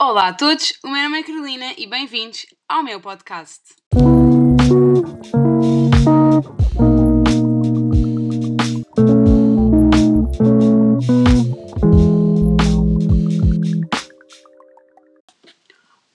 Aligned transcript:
Olá 0.00 0.28
a 0.28 0.32
todos, 0.32 0.78
o 0.84 0.88
meu 0.88 1.02
nome 1.02 1.18
é 1.18 1.22
Carolina 1.24 1.74
e 1.76 1.84
bem-vindos 1.84 2.46
ao 2.68 2.84
meu 2.84 3.00
podcast. 3.00 3.74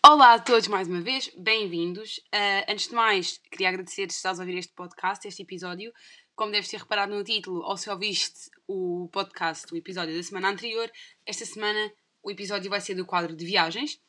Olá 0.01 0.35
a 0.35 0.39
todos 0.39 0.69
mais 0.69 0.87
uma 0.87 1.01
vez, 1.01 1.29
bem-vindos. 1.37 2.19
Uh, 2.33 2.71
antes 2.71 2.87
de 2.87 2.95
mais, 2.95 3.37
queria 3.51 3.67
agradecer 3.67 4.09
se 4.09 4.15
estás 4.15 4.39
a 4.39 4.43
ouvir 4.43 4.59
este 4.59 4.73
podcast, 4.73 5.27
este 5.27 5.43
episódio. 5.43 5.91
Como 6.35 6.53
deves 6.53 6.69
ter 6.69 6.79
reparado 6.79 7.13
no 7.13 7.23
título, 7.23 7.61
ou 7.61 7.75
se 7.75 7.89
ouviste 7.89 8.49
o 8.65 9.09
podcast, 9.11 9.65
o 9.73 9.77
episódio 9.77 10.15
da 10.15 10.23
semana 10.23 10.49
anterior, 10.49 10.89
esta 11.25 11.45
semana 11.45 11.91
o 12.23 12.31
episódio 12.31 12.69
vai 12.69 12.79
ser 12.79 12.95
do 12.95 13.05
quadro 13.05 13.35
de 13.35 13.45
viagens 13.45 13.99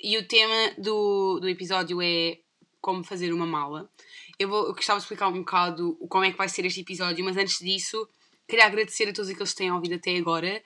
e 0.00 0.16
o 0.16 0.26
tema 0.26 0.72
do, 0.78 1.40
do 1.40 1.48
episódio 1.48 2.00
é 2.00 2.38
como 2.80 3.02
fazer 3.02 3.32
uma 3.32 3.46
mala. 3.46 3.90
Eu, 4.38 4.48
vou, 4.48 4.66
eu 4.66 4.74
gostava 4.74 4.98
de 4.98 5.04
explicar 5.04 5.28
um 5.28 5.38
bocado 5.38 5.96
como 6.08 6.24
é 6.24 6.30
que 6.30 6.38
vai 6.38 6.48
ser 6.48 6.64
este 6.64 6.80
episódio, 6.80 7.24
mas 7.24 7.36
antes 7.36 7.58
disso, 7.58 8.08
queria 8.46 8.66
agradecer 8.66 9.08
a 9.08 9.12
todos 9.12 9.30
aqueles 9.30 9.50
que 9.50 9.56
têm 9.56 9.72
ouvido 9.72 9.94
até 9.94 10.16
agora 10.16 10.62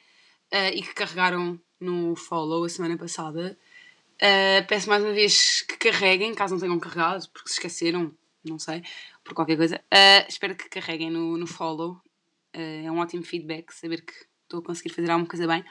uh, 0.52 0.74
e 0.74 0.82
que 0.82 0.92
carregaram 0.94 1.60
no 1.80 2.14
follow 2.16 2.64
a 2.64 2.68
semana 2.68 2.98
passada. 2.98 3.58
Uh, 4.16 4.66
peço 4.66 4.88
mais 4.88 5.02
uma 5.02 5.12
vez 5.12 5.62
que 5.62 5.76
carreguem, 5.76 6.34
caso 6.34 6.54
não 6.54 6.60
tenham 6.60 6.78
carregado, 6.78 7.28
porque 7.30 7.48
se 7.48 7.54
esqueceram, 7.54 8.12
não 8.44 8.58
sei, 8.58 8.82
por 9.22 9.32
qualquer 9.32 9.56
coisa. 9.56 9.76
Uh, 9.76 10.26
espero 10.28 10.56
que 10.56 10.68
carreguem 10.68 11.10
no, 11.10 11.38
no 11.38 11.46
follow. 11.46 12.00
é 12.52 12.90
um 12.90 12.98
ótimo 12.98 13.22
feedback 13.22 13.72
saber 13.72 14.02
que 14.02 14.12
estou 14.42 14.60
a 14.60 14.62
conseguir 14.62 14.92
fazer 14.92 15.10
alguma 15.10 15.28
coisa 15.28 15.46
bem. 15.46 15.64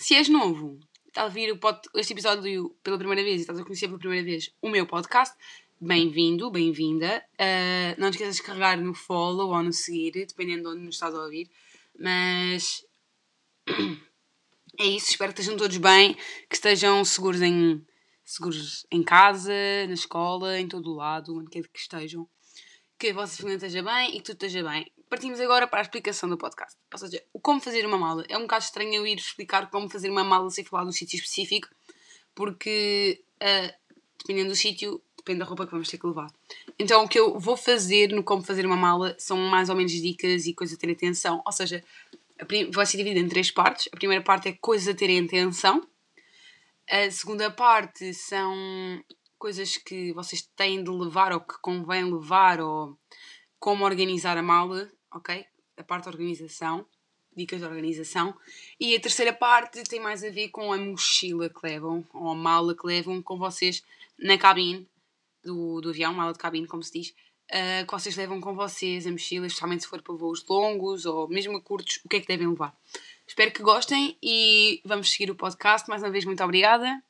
Se 0.00 0.14
és 0.14 0.30
novo, 0.30 0.80
estás 1.08 1.24
a 1.24 1.26
ouvir 1.26 1.60
este 1.96 2.14
episódio 2.14 2.74
pela 2.82 2.96
primeira 2.96 3.22
vez 3.22 3.36
e 3.36 3.40
estás 3.42 3.60
a 3.60 3.62
conhecer 3.62 3.86
pela 3.86 3.98
primeira 3.98 4.24
vez 4.24 4.50
o 4.62 4.70
meu 4.70 4.86
podcast, 4.86 5.36
bem-vindo, 5.78 6.50
bem-vinda. 6.50 7.22
Uh, 7.34 8.00
não 8.00 8.10
te 8.10 8.14
esqueças 8.14 8.36
de 8.36 8.42
carregar 8.42 8.80
no 8.80 8.94
follow 8.94 9.50
ou 9.50 9.62
no 9.62 9.74
seguir, 9.74 10.12
dependendo 10.12 10.62
de 10.62 10.68
onde 10.68 10.84
nos 10.86 10.94
estás 10.94 11.14
a 11.14 11.22
ouvir. 11.22 11.50
Mas 11.98 12.82
é 14.80 14.86
isso, 14.86 15.10
espero 15.10 15.34
que 15.34 15.42
estejam 15.42 15.58
todos 15.58 15.76
bem, 15.76 16.16
que 16.48 16.54
estejam 16.56 17.04
seguros 17.04 17.42
em, 17.42 17.84
seguros 18.24 18.86
em 18.90 19.02
casa, 19.02 19.52
na 19.86 19.92
escola, 19.92 20.58
em 20.58 20.66
todo 20.66 20.92
o 20.92 20.96
lado, 20.96 21.36
onde 21.36 21.50
quer 21.50 21.68
que 21.68 21.78
estejam. 21.78 22.26
Que 22.98 23.10
a 23.10 23.12
vossa 23.12 23.36
família 23.36 23.56
esteja 23.56 23.82
bem 23.82 24.16
e 24.16 24.20
que 24.20 24.22
tudo 24.22 24.46
esteja 24.46 24.66
bem 24.66 24.90
partimos 25.10 25.40
agora 25.40 25.66
para 25.66 25.80
a 25.80 25.82
explicação 25.82 26.28
do 26.28 26.38
podcast. 26.38 26.78
Ou 26.92 26.98
seja, 26.98 27.22
o 27.32 27.40
como 27.40 27.60
fazer 27.60 27.84
uma 27.84 27.98
mala. 27.98 28.24
É 28.28 28.38
um 28.38 28.42
bocado 28.42 28.64
estranho 28.64 28.94
eu 28.94 29.06
ir 29.06 29.18
explicar 29.18 29.68
como 29.68 29.90
fazer 29.90 30.08
uma 30.08 30.22
mala 30.22 30.48
sem 30.50 30.64
falar 30.64 30.84
de 30.84 30.90
um 30.90 30.92
sítio 30.92 31.16
específico, 31.16 31.68
porque 32.34 33.22
uh, 33.42 33.80
dependendo 34.20 34.50
do 34.50 34.56
sítio, 34.56 35.02
depende 35.16 35.40
da 35.40 35.44
roupa 35.44 35.66
que 35.66 35.72
vamos 35.72 35.88
ter 35.88 35.98
que 35.98 36.06
levar. 36.06 36.32
Então, 36.78 37.04
o 37.04 37.08
que 37.08 37.18
eu 37.18 37.38
vou 37.38 37.56
fazer 37.56 38.12
no 38.12 38.22
como 38.22 38.42
fazer 38.42 38.64
uma 38.64 38.76
mala 38.76 39.14
são 39.18 39.36
mais 39.36 39.68
ou 39.68 39.76
menos 39.76 39.92
dicas 39.92 40.46
e 40.46 40.54
coisas 40.54 40.76
a 40.76 40.80
ter 40.80 40.92
atenção. 40.92 41.42
Ou 41.44 41.52
seja, 41.52 41.82
vai 42.72 42.86
ser 42.86 42.96
dividida 42.96 43.20
em 43.20 43.28
três 43.28 43.50
partes. 43.50 43.88
A 43.92 43.96
primeira 43.96 44.22
parte 44.22 44.48
é 44.48 44.52
coisas 44.52 44.88
a 44.88 44.94
terem 44.94 45.24
atenção. 45.24 45.86
A 46.88 47.10
segunda 47.10 47.50
parte 47.50 48.14
são 48.14 48.54
coisas 49.38 49.76
que 49.76 50.12
vocês 50.12 50.42
têm 50.54 50.84
de 50.84 50.90
levar 50.90 51.32
ou 51.32 51.40
que 51.40 51.54
convém 51.60 52.04
levar 52.04 52.60
ou 52.60 52.96
como 53.58 53.84
organizar 53.84 54.36
a 54.36 54.42
mala 54.42 54.90
ok? 55.12 55.44
A 55.76 55.82
parte 55.82 56.04
da 56.04 56.10
organização, 56.10 56.86
dicas 57.34 57.60
de 57.60 57.66
organização. 57.66 58.34
E 58.78 58.94
a 58.94 59.00
terceira 59.00 59.32
parte 59.32 59.82
tem 59.84 60.00
mais 60.00 60.22
a 60.24 60.30
ver 60.30 60.48
com 60.48 60.72
a 60.72 60.78
mochila 60.78 61.48
que 61.48 61.60
levam, 61.62 62.04
ou 62.12 62.30
a 62.30 62.34
mala 62.34 62.74
que 62.74 62.86
levam 62.86 63.22
com 63.22 63.38
vocês 63.38 63.82
na 64.18 64.36
cabine 64.36 64.86
do, 65.42 65.80
do 65.80 65.90
avião, 65.90 66.12
mala 66.12 66.32
de 66.32 66.38
cabine, 66.38 66.66
como 66.66 66.82
se 66.82 66.92
diz, 66.92 67.08
uh, 67.50 67.86
que 67.86 67.92
vocês 67.92 68.16
levam 68.16 68.40
com 68.40 68.54
vocês 68.54 69.06
a 69.06 69.10
mochila, 69.10 69.46
especialmente 69.46 69.82
se 69.82 69.88
for 69.88 70.02
para 70.02 70.14
voos 70.14 70.44
longos 70.46 71.06
ou 71.06 71.28
mesmo 71.28 71.60
curtos, 71.62 72.00
o 72.04 72.08
que 72.08 72.16
é 72.16 72.20
que 72.20 72.28
devem 72.28 72.48
levar. 72.48 72.76
Espero 73.26 73.52
que 73.52 73.62
gostem 73.62 74.18
e 74.22 74.80
vamos 74.84 75.10
seguir 75.10 75.30
o 75.30 75.36
podcast. 75.36 75.88
Mais 75.88 76.02
uma 76.02 76.10
vez, 76.10 76.24
muito 76.24 76.42
obrigada. 76.42 77.02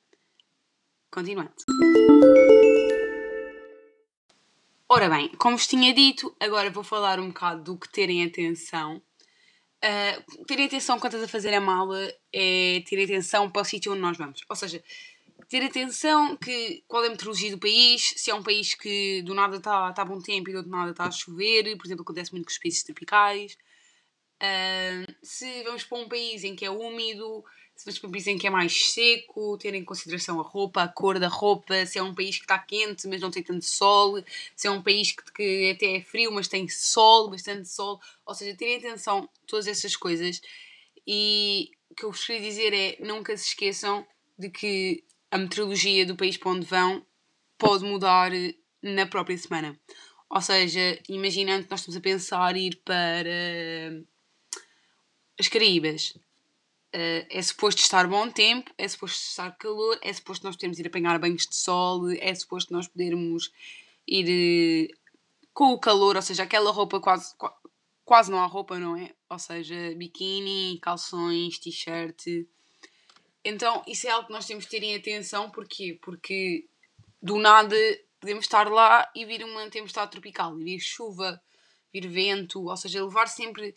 Continuando. 1.10 1.50
Ora 4.92 5.08
bem, 5.08 5.28
como 5.38 5.56
vos 5.56 5.68
tinha 5.68 5.94
dito, 5.94 6.34
agora 6.40 6.68
vou 6.68 6.82
falar 6.82 7.20
um 7.20 7.28
bocado 7.28 7.62
do 7.62 7.78
que 7.78 7.88
terem 7.88 8.24
atenção. 8.24 9.00
Uh, 9.84 10.44
terem 10.46 10.66
atenção 10.66 10.98
quando 10.98 11.12
estás 11.12 11.22
a 11.22 11.28
fazer 11.28 11.54
a 11.54 11.60
mala 11.60 12.12
é 12.32 12.82
ter 12.84 13.04
atenção 13.04 13.48
para 13.48 13.62
o 13.62 13.64
sítio 13.64 13.92
onde 13.92 14.00
nós 14.00 14.18
vamos. 14.18 14.44
Ou 14.48 14.56
seja, 14.56 14.82
ter 15.48 15.64
atenção 15.64 16.36
que 16.36 16.82
qual 16.88 17.04
é 17.04 17.06
a 17.06 17.10
meteorologia 17.10 17.52
do 17.52 17.60
país, 17.60 18.14
se 18.16 18.32
é 18.32 18.34
um 18.34 18.42
país 18.42 18.74
que 18.74 19.22
do 19.22 19.32
nada 19.32 19.58
está 19.58 19.92
tá 19.92 20.04
bom 20.04 20.20
tempo 20.20 20.50
e 20.50 20.54
do 20.54 20.68
nada 20.68 20.90
está 20.90 21.04
a 21.04 21.10
chover, 21.12 21.76
por 21.76 21.86
exemplo, 21.86 22.02
acontece 22.02 22.32
muito 22.32 22.46
com 22.46 22.50
os 22.50 22.58
países 22.58 22.82
tropicais. 22.82 23.56
Uh, 24.42 25.14
se 25.22 25.62
vamos 25.62 25.84
para 25.84 25.98
um 25.98 26.08
país 26.08 26.42
em 26.42 26.56
que 26.56 26.64
é 26.64 26.70
úmido, 26.70 27.44
se 27.80 27.86
vamos 27.86 27.98
para 27.98 28.08
um 28.08 28.12
país 28.12 28.26
em 28.26 28.36
que 28.36 28.46
é 28.46 28.50
mais 28.50 28.92
seco, 28.92 29.56
ter 29.56 29.74
em 29.74 29.82
consideração 29.82 30.38
a 30.38 30.42
roupa, 30.42 30.82
a 30.82 30.88
cor 30.88 31.18
da 31.18 31.28
roupa, 31.28 31.86
se 31.86 31.98
é 31.98 32.02
um 32.02 32.14
país 32.14 32.36
que 32.36 32.42
está 32.42 32.58
quente, 32.58 33.08
mas 33.08 33.22
não 33.22 33.30
tem 33.30 33.42
tanto 33.42 33.64
sol, 33.64 34.22
se 34.54 34.68
é 34.68 34.70
um 34.70 34.82
país 34.82 35.12
que, 35.12 35.32
que 35.32 35.70
até 35.70 35.96
é 35.96 36.02
frio, 36.02 36.30
mas 36.30 36.46
tem 36.46 36.68
sol, 36.68 37.30
bastante 37.30 37.66
sol. 37.70 37.98
Ou 38.26 38.34
seja, 38.34 38.54
terem 38.54 38.76
atenção 38.76 39.26
todas 39.46 39.66
essas 39.66 39.96
coisas. 39.96 40.42
E 41.06 41.70
o 41.88 41.94
que 41.94 42.04
eu 42.04 42.12
vos 42.12 42.22
queria 42.22 42.42
dizer 42.42 42.74
é: 42.74 42.98
nunca 43.00 43.34
se 43.34 43.46
esqueçam 43.46 44.06
de 44.38 44.50
que 44.50 45.02
a 45.30 45.38
meteorologia 45.38 46.04
do 46.04 46.16
país 46.16 46.36
para 46.36 46.50
onde 46.50 46.66
vão 46.66 47.02
pode 47.56 47.82
mudar 47.82 48.30
na 48.82 49.06
própria 49.06 49.38
semana. 49.38 49.74
Ou 50.28 50.42
seja, 50.42 51.00
imaginando 51.08 51.64
que 51.64 51.70
nós 51.70 51.80
estamos 51.80 51.97
a 51.97 52.00
pensar 52.02 52.54
ir 52.58 52.76
para 52.84 53.24
as 55.38 55.48
Caraíbas 55.48 56.12
Uh, 56.92 57.22
é 57.30 57.40
suposto 57.40 57.80
estar 57.80 58.08
bom 58.08 58.28
tempo, 58.28 58.72
é 58.76 58.88
suposto 58.88 59.16
estar 59.16 59.56
calor, 59.56 59.96
é 60.02 60.12
suposto 60.12 60.44
nós 60.44 60.56
podermos 60.56 60.78
ir 60.80 60.88
apanhar 60.88 61.20
banhos 61.20 61.46
de 61.46 61.54
sol, 61.54 62.10
é 62.10 62.34
suposto 62.34 62.72
nós 62.72 62.88
podermos 62.88 63.52
ir 64.08 64.90
uh, 64.90 64.98
com 65.54 65.72
o 65.72 65.78
calor, 65.78 66.16
ou 66.16 66.22
seja, 66.22 66.42
aquela 66.42 66.72
roupa 66.72 66.98
quase, 66.98 67.32
quase 68.04 68.30
não 68.30 68.40
há 68.40 68.46
roupa, 68.46 68.76
não 68.78 68.96
é? 68.96 69.14
Ou 69.28 69.38
seja, 69.38 69.94
biquíni, 69.96 70.80
calções, 70.82 71.58
t-shirt. 71.58 72.46
Então, 73.44 73.84
isso 73.86 74.08
é 74.08 74.10
algo 74.10 74.26
que 74.26 74.32
nós 74.32 74.46
temos 74.46 74.64
de 74.64 74.70
ter 74.70 74.82
em 74.82 74.96
atenção, 74.96 75.48
porquê? 75.48 75.98
Porque 76.02 76.66
do 77.22 77.38
nada 77.38 77.76
podemos 78.18 78.44
estar 78.44 78.70
lá 78.70 79.08
e 79.14 79.24
vir 79.24 79.44
uma 79.44 79.70
tempestade 79.70 80.10
tropical, 80.10 80.56
vir 80.56 80.80
chuva, 80.80 81.40
vir 81.92 82.08
vento, 82.08 82.68
ou 82.68 82.76
seja, 82.76 83.04
levar 83.04 83.28
sempre 83.28 83.74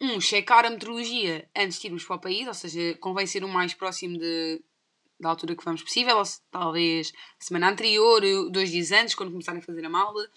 um, 0.00 0.20
checar 0.20 0.64
a 0.64 0.70
meteorologia 0.70 1.48
antes 1.56 1.80
de 1.80 1.86
irmos 1.86 2.04
para 2.04 2.16
o 2.16 2.20
país, 2.20 2.46
ou 2.46 2.54
seja, 2.54 2.96
convém 2.98 3.26
ser 3.26 3.44
o 3.44 3.48
mais 3.48 3.74
próximo 3.74 4.18
de, 4.18 4.62
da 5.18 5.30
altura 5.30 5.56
que 5.56 5.64
vamos 5.64 5.82
possível, 5.82 6.16
ou 6.16 6.24
talvez 6.50 7.12
semana 7.38 7.70
anterior, 7.70 8.22
dois 8.50 8.70
dias 8.70 8.92
antes, 8.92 9.14
quando 9.14 9.32
começarem 9.32 9.60
a 9.60 9.64
fazer 9.64 9.84
a 9.84 9.90
mala. 9.90 10.28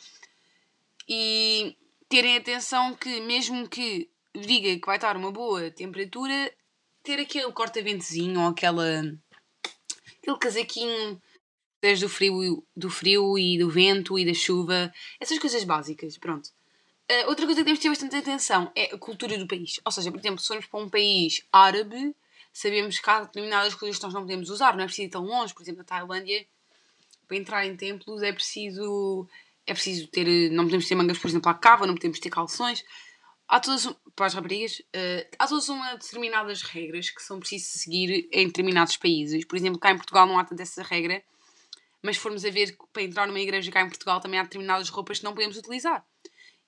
E 1.07 1.75
terem 2.09 2.37
atenção 2.37 2.95
que, 2.95 3.21
mesmo 3.21 3.67
que 3.67 4.09
diga 4.33 4.79
que 4.79 4.85
vai 4.85 4.97
estar 4.97 5.15
uma 5.15 5.31
boa 5.31 5.69
temperatura, 5.69 6.53
ter 7.03 7.19
aquele 7.19 7.51
corta-ventozinho 7.51 8.39
ou 8.39 8.47
aquela, 8.47 9.01
aquele 10.17 10.37
casaquinho 10.39 11.21
desde 11.81 12.05
o 12.05 12.09
frio, 12.09 12.63
do 12.75 12.89
frio 12.89 13.37
e 13.37 13.57
do 13.57 13.69
vento 13.69 14.17
e 14.17 14.25
da 14.25 14.33
chuva, 14.33 14.93
essas 15.19 15.39
coisas 15.39 15.63
básicas, 15.63 16.17
pronto. 16.17 16.51
Uh, 17.11 17.27
outra 17.27 17.45
coisa 17.45 17.59
que 17.59 17.65
temos 17.65 17.79
de 17.79 17.83
ter 17.83 17.89
bastante 17.89 18.15
atenção 18.15 18.71
é 18.73 18.95
a 18.95 18.97
cultura 18.97 19.37
do 19.37 19.45
país. 19.45 19.81
Ou 19.83 19.91
seja, 19.91 20.09
por 20.09 20.19
exemplo, 20.21 20.39
se 20.39 20.47
formos 20.47 20.65
para 20.65 20.79
um 20.79 20.89
país 20.89 21.45
árabe, 21.51 22.15
sabemos 22.53 22.99
que 22.99 23.09
há 23.09 23.19
determinadas 23.19 23.75
coisas 23.75 23.97
que 23.97 24.03
nós 24.05 24.13
não 24.13 24.21
podemos 24.21 24.49
usar, 24.49 24.77
não 24.77 24.83
é 24.83 24.85
preciso 24.85 25.07
ir 25.07 25.09
tão 25.09 25.25
longe. 25.25 25.53
Por 25.53 25.61
exemplo, 25.61 25.79
na 25.79 25.83
Tailândia, 25.83 26.47
para 27.27 27.35
entrar 27.35 27.65
em 27.65 27.75
templos 27.75 28.21
é 28.21 28.31
preciso, 28.31 29.27
é 29.67 29.73
preciso 29.73 30.07
ter. 30.07 30.51
Não 30.51 30.63
podemos 30.63 30.87
ter 30.87 30.95
mangas, 30.95 31.17
por 31.19 31.27
exemplo, 31.27 31.51
à 31.51 31.53
cava, 31.53 31.85
não 31.85 31.95
podemos 31.95 32.17
ter 32.17 32.29
calções. 32.29 32.81
Há 33.45 33.59
todas, 33.59 33.93
para 34.15 34.27
as 34.27 34.33
raparigas, 34.33 34.79
uh, 34.79 35.27
há 35.37 35.45
todas 35.45 35.67
uma 35.67 35.95
determinadas 35.95 36.61
regras 36.61 37.09
que 37.09 37.21
são 37.21 37.41
preciso 37.41 37.77
seguir 37.77 38.29
em 38.31 38.47
determinados 38.47 38.95
países. 38.95 39.43
Por 39.43 39.57
exemplo, 39.57 39.77
cá 39.77 39.91
em 39.91 39.97
Portugal 39.97 40.25
não 40.25 40.39
há 40.39 40.45
tanta 40.45 40.63
essa 40.63 40.81
regra, 40.81 41.21
mas 42.01 42.15
se 42.15 42.21
formos 42.21 42.45
a 42.45 42.49
ver 42.49 42.77
para 42.93 43.03
entrar 43.03 43.27
numa 43.27 43.41
igreja 43.41 43.69
cá 43.69 43.81
em 43.81 43.89
Portugal 43.89 44.21
também 44.21 44.39
há 44.39 44.43
determinadas 44.43 44.87
roupas 44.87 45.19
que 45.19 45.25
não 45.25 45.33
podemos 45.33 45.57
utilizar 45.57 46.05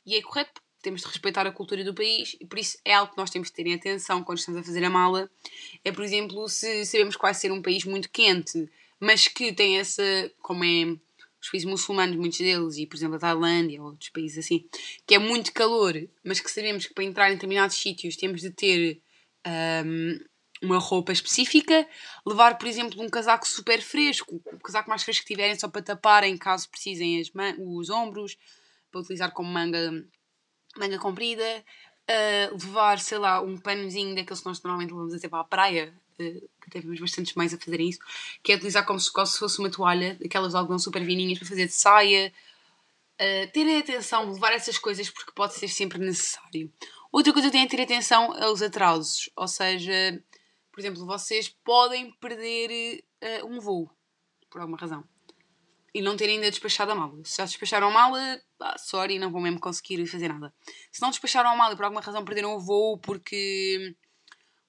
e 0.05 0.15
é 0.15 0.21
correto, 0.21 0.61
temos 0.81 1.01
de 1.01 1.07
respeitar 1.07 1.47
a 1.47 1.51
cultura 1.51 1.83
do 1.83 1.93
país 1.93 2.35
e 2.39 2.45
por 2.45 2.59
isso 2.59 2.77
é 2.83 2.93
algo 2.93 3.11
que 3.11 3.17
nós 3.17 3.29
temos 3.29 3.47
de 3.47 3.53
ter 3.53 3.65
em 3.65 3.73
atenção 3.73 4.23
quando 4.23 4.37
estamos 4.37 4.59
a 4.59 4.63
fazer 4.63 4.83
a 4.83 4.89
mala. 4.89 5.29
É, 5.83 5.91
por 5.91 6.03
exemplo, 6.03 6.47
se 6.49 6.85
sabemos 6.85 7.15
que 7.15 7.21
vai 7.21 7.33
ser 7.33 7.51
um 7.51 7.61
país 7.61 7.85
muito 7.85 8.09
quente, 8.09 8.69
mas 8.99 9.27
que 9.27 9.53
tem 9.53 9.79
essa, 9.79 10.03
como 10.41 10.63
é 10.63 10.95
os 11.41 11.49
países 11.49 11.67
muçulmanos, 11.67 12.15
muitos 12.15 12.39
deles, 12.39 12.77
e 12.77 12.85
por 12.85 12.95
exemplo 12.95 13.15
a 13.15 13.19
Tailândia 13.19 13.81
ou 13.81 13.89
outros 13.89 14.09
países 14.09 14.45
assim, 14.45 14.65
que 15.05 15.15
é 15.15 15.19
muito 15.19 15.51
calor, 15.51 15.93
mas 16.23 16.39
que 16.39 16.49
sabemos 16.49 16.85
que 16.85 16.93
para 16.93 17.03
entrar 17.03 17.29
em 17.29 17.33
determinados 17.33 17.75
sítios 17.75 18.15
temos 18.15 18.41
de 18.41 18.49
ter 18.49 19.01
um, 19.85 20.19
uma 20.61 20.77
roupa 20.77 21.11
específica, 21.11 21.85
levar, 22.25 22.57
por 22.57 22.67
exemplo, 22.67 23.01
um 23.03 23.09
casaco 23.09 23.45
super 23.45 23.81
fresco, 23.81 24.41
o 24.45 24.59
casaco 24.59 24.89
mais 24.89 25.03
fresco 25.03 25.25
que 25.25 25.33
tiverem 25.33 25.59
só 25.59 25.67
para 25.67 25.81
taparem 25.81 26.37
caso 26.37 26.69
precisem 26.69 27.19
as 27.19 27.29
os 27.59 27.89
ombros, 27.89 28.37
para 28.93 29.01
utilizar 29.01 29.31
como 29.31 29.49
manga, 29.49 30.05
manga 30.77 30.99
comprida, 30.99 31.43
uh, 32.09 32.53
levar, 32.53 32.99
sei 32.99 33.17
lá, 33.17 33.41
um 33.41 33.57
panozinho 33.57 34.15
daqueles 34.15 34.39
que 34.39 34.45
nós 34.45 34.61
normalmente 34.61 34.91
levamos 34.91 35.15
até 35.15 35.27
para 35.27 35.39
a 35.39 35.43
praia, 35.43 35.93
uh, 36.19 36.49
que 36.61 36.69
temos 36.69 36.99
bastantes 36.99 37.33
mães 37.33 37.53
a 37.53 37.57
fazerem 37.57 37.89
isso, 37.89 37.99
que 38.43 38.51
é 38.51 38.55
utilizar 38.55 38.85
como 38.85 38.99
se, 38.99 39.11
como 39.11 39.25
se 39.25 39.39
fosse 39.39 39.57
uma 39.59 39.71
toalha, 39.71 40.17
aquelas 40.23 40.51
de 40.51 40.57
algodão 40.57 40.77
super 40.77 41.03
fininhas 41.03 41.39
para 41.39 41.47
fazer 41.47 41.65
de 41.65 41.73
saia. 41.73 42.31
Uh, 43.15 43.51
terem 43.51 43.77
atenção, 43.77 44.31
levar 44.31 44.53
essas 44.53 44.77
coisas 44.77 45.09
porque 45.09 45.31
pode 45.33 45.55
ser 45.55 45.67
sempre 45.67 45.97
necessário. 45.97 46.71
Outra 47.11 47.33
coisa 47.33 47.49
que 47.49 47.57
a 47.57 47.67
ter 47.67 47.81
atenção 47.81 48.35
é 48.35 48.49
os 48.49 48.61
atrasos, 48.61 49.29
ou 49.35 49.47
seja, 49.47 50.21
por 50.71 50.79
exemplo, 50.79 51.05
vocês 51.05 51.49
podem 51.63 52.11
perder 52.13 53.03
uh, 53.41 53.47
um 53.47 53.59
voo, 53.59 53.89
por 54.49 54.61
alguma 54.61 54.77
razão, 54.77 55.03
e 55.93 56.01
não 56.01 56.17
terem 56.17 56.35
ainda 56.35 56.49
despachado 56.49 56.91
a 56.91 56.95
mala. 56.95 57.23
Se 57.23 57.37
já 57.37 57.45
despacharam 57.45 57.87
a 57.87 57.91
mala, 57.91 58.41
ah, 58.63 58.77
sorry, 58.77 59.19
não 59.19 59.31
vão 59.31 59.41
mesmo 59.41 59.59
conseguir 59.59 60.05
fazer 60.07 60.29
nada. 60.29 60.53
Se 60.91 61.01
não 61.01 61.09
despacharam 61.09 61.49
a 61.49 61.55
mala 61.55 61.73
e 61.73 61.75
por 61.75 61.83
alguma 61.83 62.01
razão 62.01 62.23
perderam 62.23 62.55
o 62.55 62.59
voo 62.59 62.97
porque 62.97 63.95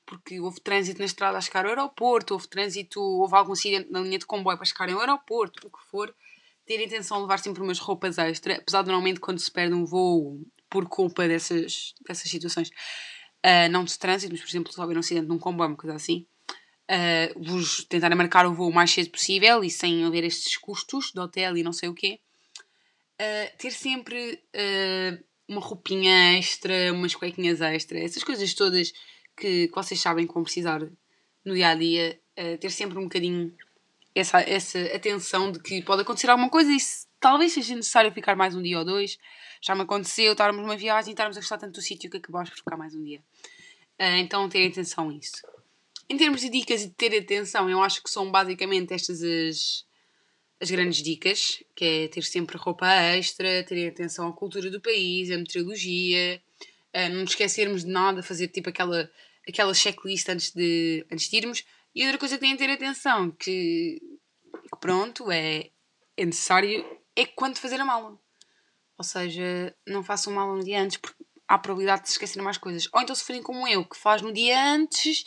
porque 0.06 0.38
houve 0.38 0.61
trânsito 0.61 0.99
na 0.99 1.06
estrada 1.06 1.38
a 1.38 1.41
chegar 1.41 1.64
ao 1.64 1.70
aeroporto, 1.70 2.35
houve 2.35 2.49
trânsito, 2.49 3.00
houve 3.00 3.35
algum 3.35 3.52
acidente 3.52 3.91
na 3.91 4.00
linha 4.00 4.19
de 4.19 4.26
comboio 4.26 4.58
para 4.58 4.67
chegarem 4.67 4.94
ao 4.94 5.00
aeroporto, 5.00 5.67
o 5.67 5.70
que 5.70 5.82
for, 5.91 6.14
ter 6.67 6.79
a 6.79 6.85
intenção 6.85 7.19
de 7.19 7.23
levar 7.23 7.38
sempre 7.38 7.62
umas 7.62 7.79
roupas 7.79 8.19
extra, 8.19 8.56
apesar 8.56 8.82
de 8.82 8.88
normalmente 8.88 9.20
quando 9.20 9.38
se 9.38 9.50
perde 9.50 9.75
um 9.75 9.85
voo 9.87 10.41
por 10.69 10.87
culpa 10.88 11.26
dessas, 11.26 11.94
dessas 12.06 12.31
situações, 12.31 12.69
uh, 12.69 13.70
não 13.70 13.85
de 13.85 13.99
trânsito, 13.99 14.32
mas 14.32 14.43
por 14.43 14.49
exemplo, 14.49 14.73
se 14.73 14.81
houver 14.81 14.96
um 14.96 15.00
acidente 15.00 15.26
num 15.26 15.38
comboio, 15.38 15.70
uma 15.70 15.76
coisa 15.76 15.96
assim, 15.96 16.26
uh, 16.91 17.43
vos 17.43 17.87
marcar 18.17 18.46
o 18.46 18.55
voo 18.55 18.69
o 18.69 18.75
mais 18.75 18.91
cedo 18.91 19.11
possível 19.11 19.64
e 19.64 19.70
sem 19.70 20.05
haver 20.05 20.25
estes 20.25 20.56
custos 20.56 21.12
de 21.12 21.20
hotel 21.20 21.56
e 21.56 21.62
não 21.62 21.73
sei 21.73 21.88
o 21.88 21.94
quê, 21.94 22.20
uh, 23.20 23.56
ter 23.58 23.70
sempre 23.70 24.43
uma 25.49 25.61
roupinha 25.61 26.38
extra, 26.38 26.93
umas 26.93 27.14
cuequinhas 27.14 27.61
extra, 27.61 27.99
essas 27.99 28.25
coisas 28.25 28.55
todas 28.55 28.93
que, 29.37 29.69
que 29.69 29.75
vocês 29.75 30.00
sabem 30.00 30.26
que 30.26 30.34
vão 30.34 30.43
precisar 30.43 30.81
no 31.44 31.55
dia 31.55 31.69
a 31.69 31.75
dia, 31.75 32.19
ter 32.58 32.70
sempre 32.70 32.99
um 32.99 33.02
bocadinho 33.02 33.55
essa, 34.14 34.40
essa 34.40 34.78
atenção 34.94 35.50
de 35.50 35.58
que 35.61 35.82
pode 35.82 36.02
acontecer 36.02 36.31
alguma 36.31 36.49
coisa 36.49 36.70
e 36.72 36.78
se, 36.78 37.06
talvez 37.19 37.52
seja 37.52 37.75
necessário 37.75 38.12
ficar 38.12 38.37
mais 38.37 38.55
um 38.55 38.62
dia 38.62 38.78
ou 38.78 38.84
dois. 38.84 39.19
Já 39.60 39.75
me 39.75 39.82
aconteceu 39.82 40.32
estarmos 40.32 40.60
numa 40.62 40.76
viagem 40.76 41.10
e 41.10 41.12
estarmos 41.12 41.37
a 41.37 41.40
gostar 41.40 41.58
tanto 41.58 41.72
do 41.72 41.82
sítio 41.82 42.10
que 42.10 42.19
acabamos 42.19 42.50
por 42.50 42.56
ficar 42.56 42.76
mais 42.76 42.94
um 42.94 43.02
dia. 43.02 43.20
Uh, 43.99 44.19
então, 44.19 44.49
ter 44.49 44.69
atenção 44.69 45.08
a 45.10 45.14
isso. 45.14 45.43
Em 46.08 46.17
termos 46.17 46.43
de 46.43 46.50
dicas 46.50 46.82
e 46.82 46.88
de 46.88 46.94
ter 46.94 47.19
atenção, 47.19 47.69
eu 47.69 47.82
acho 47.82 48.02
que 48.02 48.10
são 48.10 48.31
basicamente 48.31 48.93
estas 48.93 49.22
as, 49.22 49.87
as 50.60 50.70
grandes 50.70 51.02
dicas, 51.02 51.62
que 51.74 51.84
é 51.84 52.08
ter 52.08 52.22
sempre 52.22 52.56
roupa 52.56 52.86
extra, 52.86 53.64
ter 53.64 53.88
atenção 53.88 54.28
à 54.28 54.32
cultura 54.32 54.70
do 54.70 54.80
país, 54.80 55.30
à 55.30 55.36
meteorologia, 55.36 56.40
uh, 56.94 57.08
não 57.10 57.20
nos 57.20 57.30
esquecermos 57.30 57.84
de 57.84 57.90
nada, 57.90 58.22
fazer 58.22 58.48
tipo 58.48 58.68
aquela, 58.68 59.10
aquela 59.48 59.74
checklist 59.74 60.28
antes 60.28 60.52
de, 60.52 61.06
antes 61.10 61.28
de 61.28 61.36
irmos. 61.36 61.64
E 61.94 62.04
outra 62.04 62.18
coisa 62.18 62.36
que 62.36 62.40
têm 62.40 62.54
a 62.54 62.56
ter 62.56 62.70
atenção, 62.70 63.30
que, 63.30 64.00
que 64.52 64.80
pronto, 64.80 65.30
é, 65.30 65.70
é 66.16 66.24
necessário, 66.24 66.84
é 67.14 67.26
quando 67.26 67.58
fazer 67.58 67.80
a 67.80 67.84
mala. 67.84 68.18
Ou 68.96 69.04
seja, 69.04 69.74
não 69.86 70.02
façam 70.02 70.32
mala 70.32 70.54
no 70.54 70.64
dia 70.64 70.80
antes, 70.80 70.96
porque 70.96 71.24
há 71.48 71.54
a 71.54 71.58
probabilidade 71.58 72.02
de 72.02 72.08
se 72.08 72.14
esquecerem 72.14 72.44
mais 72.44 72.58
coisas. 72.58 72.88
Ou 72.92 73.00
então 73.00 73.14
se 73.14 73.24
forem 73.24 73.42
como 73.42 73.66
eu, 73.66 73.84
que 73.84 73.96
faz 73.96 74.22
no 74.22 74.32
dia 74.32 74.72
antes, 74.72 75.26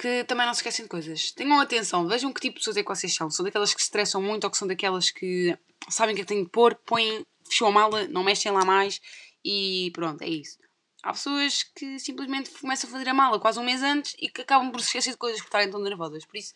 que 0.00 0.24
também 0.24 0.46
não 0.46 0.54
se 0.54 0.60
esquecem 0.60 0.86
de 0.86 0.88
coisas. 0.88 1.30
Tenham 1.30 1.60
atenção, 1.60 2.08
vejam 2.08 2.32
que 2.32 2.40
tipo 2.40 2.54
de 2.54 2.60
pessoas 2.60 2.78
é 2.78 2.82
que 2.82 2.88
vocês 2.88 3.14
são. 3.14 3.30
São 3.30 3.44
daquelas 3.44 3.74
que 3.74 3.82
se 3.82 3.88
estressam 3.88 4.22
muito 4.22 4.44
ou 4.44 4.50
que 4.50 4.56
são 4.56 4.66
daquelas 4.66 5.10
que 5.10 5.54
sabem 5.90 6.14
o 6.14 6.16
que 6.16 6.22
é 6.22 6.24
que 6.24 6.28
têm 6.28 6.42
de 6.42 6.48
pôr, 6.48 6.74
põem, 6.74 7.26
fecham 7.44 7.68
a 7.68 7.70
mala, 7.70 8.08
não 8.08 8.24
mexem 8.24 8.50
lá 8.50 8.64
mais 8.64 8.98
e 9.44 9.90
pronto, 9.92 10.22
é 10.22 10.28
isso. 10.28 10.58
Há 11.02 11.12
pessoas 11.12 11.64
que 11.64 11.98
simplesmente 11.98 12.48
começam 12.50 12.88
a 12.88 12.92
fazer 12.94 13.10
a 13.10 13.14
mala 13.14 13.38
quase 13.38 13.60
um 13.60 13.62
mês 13.62 13.82
antes 13.82 14.16
e 14.18 14.30
que 14.30 14.40
acabam 14.40 14.72
por 14.72 14.80
se 14.80 14.86
esquecer 14.86 15.10
de 15.10 15.18
coisas 15.18 15.38
por 15.40 15.48
estarem 15.48 15.70
tão 15.70 15.80
nervosas. 15.80 16.24
Por 16.24 16.38
isso, 16.38 16.54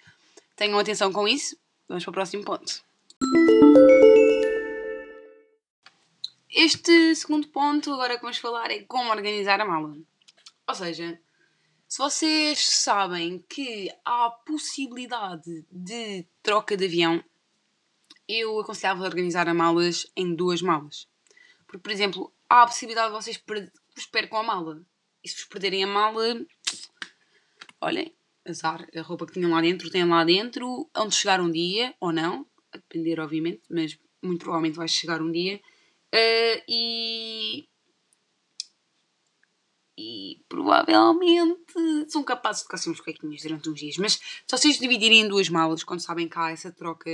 tenham 0.57 0.79
atenção 0.79 1.13
com 1.13 1.29
isso. 1.29 1.55
Vamos 1.87 2.03
para 2.03 2.11
o 2.11 2.15
próximo 2.15 2.45
ponto. 2.45 2.83
Este 6.51 7.15
segundo 7.15 7.49
ponto, 7.49 7.93
agora 7.93 8.17
que 8.17 8.23
vamos 8.23 8.39
falar, 8.39 8.71
é 8.71 8.85
como 8.85 9.11
organizar 9.11 9.61
a 9.61 9.67
mala. 9.67 9.95
Ou 10.67 10.75
seja, 10.75 11.21
se 11.95 11.99
vocês 11.99 12.59
sabem 12.59 13.39
que 13.49 13.89
há 14.05 14.29
possibilidade 14.29 15.65
de 15.71 16.27
troca 16.43 16.77
de 16.77 16.87
avião, 16.87 17.23
eu 18.29 18.59
aconselhava 18.59 19.05
organizar 19.05 19.49
as 19.49 19.55
malas 19.55 20.13
em 20.17 20.35
duas 20.35 20.61
malas. 20.61 21.07
Porque, 21.65 21.79
por 21.79 21.93
exemplo, 21.93 22.33
há 22.51 22.63
a 22.63 22.67
possibilidade 22.67 23.13
de 23.13 23.23
vocês 23.23 23.41
vos 23.95 24.07
percam 24.07 24.41
a 24.41 24.43
mala. 24.43 24.85
E 25.23 25.29
se 25.29 25.37
vos 25.37 25.45
perderem 25.45 25.85
a 25.85 25.87
mala, 25.87 26.45
olhem, 27.81 28.13
azar, 28.45 28.85
a 28.93 29.01
roupa 29.01 29.25
que 29.25 29.35
tinham 29.35 29.53
lá 29.53 29.61
dentro, 29.61 29.89
têm 29.89 30.05
lá 30.05 30.25
dentro, 30.25 30.91
onde 30.97 31.15
chegar 31.15 31.41
um 31.41 31.49
dia, 31.49 31.95
ou 32.01 32.11
não, 32.11 32.45
a 32.73 32.77
depender, 32.77 33.21
obviamente, 33.21 33.63
mas 33.71 33.97
muito 34.21 34.41
provavelmente 34.41 34.75
vai 34.75 34.89
chegar 34.89 35.23
um 35.23 35.31
dia. 35.31 35.61
Uh, 36.13 36.59
e. 36.69 37.69
E 39.97 40.43
provavelmente 40.49 41.63
são 42.09 42.25
capazes 42.25 42.63
de 42.63 42.65
ficar 42.65 42.79
sem 42.79 42.93
uns 42.93 43.01
cuequinhos 43.01 43.43
durante 43.43 43.69
uns 43.69 43.79
dias. 43.79 43.97
Mas 43.97 44.15
se 44.15 44.45
vocês 44.51 44.79
dividirem 44.79 45.21
em 45.21 45.29
duas 45.29 45.49
malas, 45.49 45.85
quando 45.85 46.01
sabem 46.01 46.29
que 46.29 46.39
há 46.39 46.51
essa 46.51 46.73
troca 46.73 47.11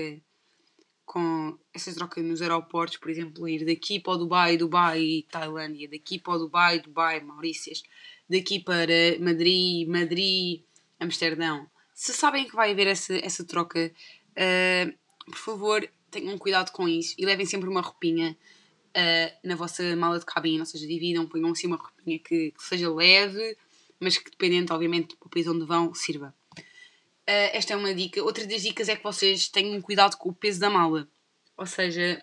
com 1.10 1.58
essas 1.74 1.96
trocas 1.96 2.24
nos 2.24 2.40
aeroportos, 2.40 2.96
por 2.96 3.10
exemplo, 3.10 3.48
ir 3.48 3.66
daqui 3.66 3.98
para 3.98 4.16
Dubai, 4.16 4.56
Dubai, 4.56 5.26
Tailândia, 5.28 5.88
daqui 5.88 6.20
para 6.20 6.38
Dubai, 6.38 6.78
Dubai, 6.78 7.20
Maurícias, 7.20 7.82
daqui 8.28 8.60
para 8.60 9.18
Madrid, 9.18 9.88
Madrid, 9.88 10.62
Amsterdão. 11.00 11.68
Se 11.92 12.12
sabem 12.12 12.46
que 12.46 12.54
vai 12.54 12.70
haver 12.70 12.86
essa, 12.86 13.14
essa 13.16 13.44
troca, 13.44 13.92
uh, 14.30 14.94
por 15.26 15.38
favor, 15.38 15.90
tenham 16.12 16.38
cuidado 16.38 16.70
com 16.70 16.88
isso 16.88 17.16
e 17.18 17.26
levem 17.26 17.44
sempre 17.44 17.68
uma 17.68 17.80
roupinha 17.80 18.38
uh, 18.96 19.38
na 19.42 19.56
vossa 19.56 19.94
mala 19.96 20.18
de 20.18 20.26
cabine, 20.26 20.60
ou 20.60 20.66
seja, 20.66 20.86
dividam, 20.86 21.26
ponham 21.26 21.50
assim 21.50 21.66
uma 21.66 21.76
roupinha 21.76 22.18
que, 22.18 22.52
que 22.52 22.62
seja 22.62 22.92
leve, 22.92 23.56
mas 23.98 24.18
que 24.18 24.30
dependente, 24.30 24.72
obviamente, 24.72 25.16
do 25.20 25.28
país 25.28 25.46
onde 25.46 25.64
vão, 25.64 25.94
sirva. 25.94 26.34
Uh, 26.56 27.50
esta 27.52 27.74
é 27.74 27.76
uma 27.76 27.94
dica. 27.94 28.22
Outra 28.22 28.46
das 28.46 28.62
dicas 28.62 28.88
é 28.88 28.96
que 28.96 29.02
vocês 29.02 29.48
tenham 29.48 29.80
cuidado 29.80 30.16
com 30.16 30.30
o 30.30 30.34
peso 30.34 30.58
da 30.58 30.70
mala. 30.70 31.08
Ou 31.56 31.66
seja, 31.66 32.22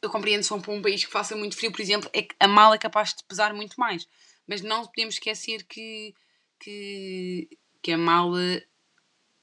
eu 0.00 0.10
compreendo 0.10 0.42
se 0.42 0.50
vão 0.50 0.60
para 0.60 0.72
um 0.72 0.82
país 0.82 1.04
que 1.04 1.10
faça 1.10 1.34
muito 1.34 1.56
frio, 1.56 1.72
por 1.72 1.80
exemplo, 1.80 2.08
é 2.12 2.22
que 2.22 2.34
a 2.38 2.46
mala 2.46 2.74
é 2.74 2.78
capaz 2.78 3.14
de 3.14 3.24
pesar 3.24 3.52
muito 3.54 3.78
mais. 3.78 4.06
Mas 4.46 4.62
não 4.62 4.84
podemos 4.86 5.14
esquecer 5.14 5.64
que, 5.64 6.14
que, 6.60 7.48
que 7.82 7.92
a 7.92 7.98
mala 7.98 8.62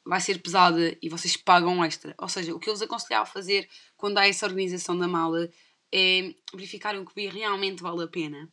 vai 0.06 0.20
ser 0.20 0.39
pesada 0.39 0.98
e 1.01 1.10
vocês 1.10 1.36
pagam 1.36 1.84
extra. 1.84 2.13
Ou 2.18 2.30
seja, 2.30 2.53
o 2.53 2.60
que 2.60 2.70
eu 2.70 2.74
vos 2.74 2.82
aconselhava 2.82 3.24
a 3.24 3.32
fazer 3.32 3.68
quando 3.98 4.18
há 4.18 4.27
essa 4.27 4.46
organização 4.46 4.98
da 4.98 5.08
mala 5.08 5.50
é 5.94 6.34
verificar 6.52 6.98
o 6.98 7.06
que 7.06 7.28
realmente 7.28 7.84
vale 7.84 8.04
a 8.04 8.08
pena. 8.08 8.50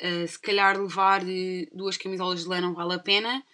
Uh, 0.00 0.26
se 0.26 0.40
calhar 0.40 0.80
levar 0.80 1.22
duas 1.72 1.96
camisolas 1.96 2.42
de 2.42 2.48
lã 2.48 2.60
não 2.60 2.72
vale 2.72 2.94
a 2.94 2.98
pena, 2.98 3.44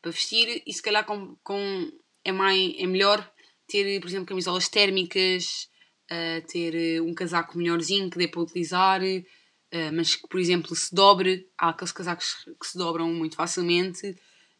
para 0.00 0.12
vestir 0.12 0.62
e 0.64 0.72
se 0.72 0.80
calhar 0.80 1.04
com, 1.04 1.36
com 1.42 1.90
é, 2.24 2.30
mais, 2.30 2.74
é 2.78 2.86
melhor 2.86 3.28
ter, 3.66 4.00
por 4.00 4.06
exemplo, 4.06 4.26
camisolas 4.26 4.68
térmicas, 4.68 5.68
uh, 6.10 6.46
ter 6.46 6.74
eh, 6.74 7.00
um 7.00 7.14
casaco 7.14 7.58
melhorzinho 7.58 8.08
que 8.08 8.18
dê 8.18 8.28
para 8.28 8.40
utilizar, 8.40 9.00
uh, 9.02 9.92
mas 9.92 10.14
que, 10.14 10.28
por 10.28 10.38
exemplo, 10.38 10.74
se 10.76 10.94
dobre, 10.94 11.48
há 11.58 11.70
aqueles 11.70 11.92
casacos 11.92 12.44
que 12.60 12.66
se 12.66 12.78
dobram 12.78 13.12
muito 13.12 13.34
facilmente 13.34 14.16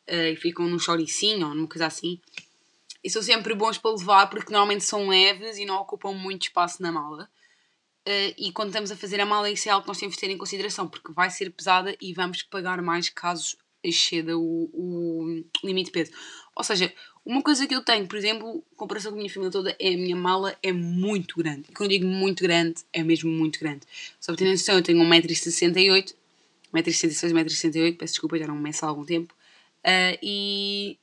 e 0.09 0.35
ficam 0.35 0.67
num 0.67 0.81
choricinho 0.81 1.47
ou 1.47 1.55
numa 1.55 1.69
coisa 1.69 1.87
assim. 1.87 2.21
E 3.05 3.09
são 3.09 3.23
sempre 3.23 3.55
bons 3.55 3.79
para 3.79 3.93
levar 3.93 4.29
porque 4.29 4.53
normalmente 4.53 4.83
são 4.85 5.09
leves 5.09 5.57
e 5.59 5.65
não 5.65 5.77
ocupam 5.77 6.13
muito 6.13 6.43
espaço 6.43 6.83
na 6.83 6.91
mala. 6.91 7.31
Uh, 8.07 8.35
e 8.37 8.53
quando 8.53 8.69
estamos 8.69 8.91
a 8.91 8.97
fazer 8.97 9.21
a 9.21 9.27
mala, 9.27 9.51
isso 9.51 9.69
é 9.69 9.73
algo 9.73 9.85
que 9.85 9.89
nós 9.89 9.99
temos 9.99 10.15
de 10.15 10.21
ter 10.21 10.31
em 10.31 10.39
consideração, 10.39 10.89
porque 10.89 11.13
vai 11.13 11.31
ser 11.31 11.51
pesada 11.51 11.97
e 12.01 12.13
vamos 12.13 12.43
pagar 12.43 12.83
mais 12.83 13.09
caso 13.09 13.57
exceda 13.83 14.37
o, 14.39 14.71
o 14.73 15.45
limite 15.65 15.87
de 15.87 15.93
peso. 15.93 16.13
Ou 16.55 16.63
seja, 16.63 16.93
uma 17.25 17.43
coisa 17.43 17.67
que 17.67 17.75
eu 17.75 17.83
tenho, 17.83 18.07
por 18.07 18.17
exemplo, 18.17 18.65
em 18.73 18.77
comparação 18.77 19.11
com 19.11 19.17
a 19.17 19.21
minha 19.21 19.33
família 19.33 19.51
toda, 19.51 19.77
é 19.79 19.95
a 19.95 19.97
minha 19.97 20.17
mala 20.17 20.57
é 20.63 20.73
muito 20.73 21.37
grande. 21.37 21.65
E 21.71 21.73
quando 21.73 21.91
eu 21.91 21.99
digo 21.99 22.07
muito 22.11 22.43
grande, 22.43 22.83
é 22.93 23.03
mesmo 23.03 23.31
muito 23.31 23.59
grande. 23.61 23.87
Só 24.21 24.33
para 24.33 24.45
ter 24.45 24.51
noção, 24.51 24.77
eu 24.77 24.83
tenho 24.83 24.99
1,68m, 24.99 26.15
1,66m, 26.75 27.45
1,68m, 27.45 27.97
peço 27.97 28.15
desculpa, 28.15 28.39
já 28.39 28.47
não 28.47 28.57
meço 28.57 28.85
há 28.85 28.89
algum 28.89 29.05
tempo. 29.05 29.35
Uh, 29.85 30.19
e 30.23 30.99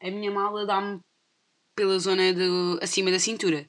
a 0.00 0.10
minha 0.10 0.30
mala 0.30 0.66
dá-me 0.66 1.00
pela 1.76 1.98
zona 1.98 2.32
de, 2.32 2.78
acima 2.80 3.10
da 3.10 3.18
cintura. 3.18 3.68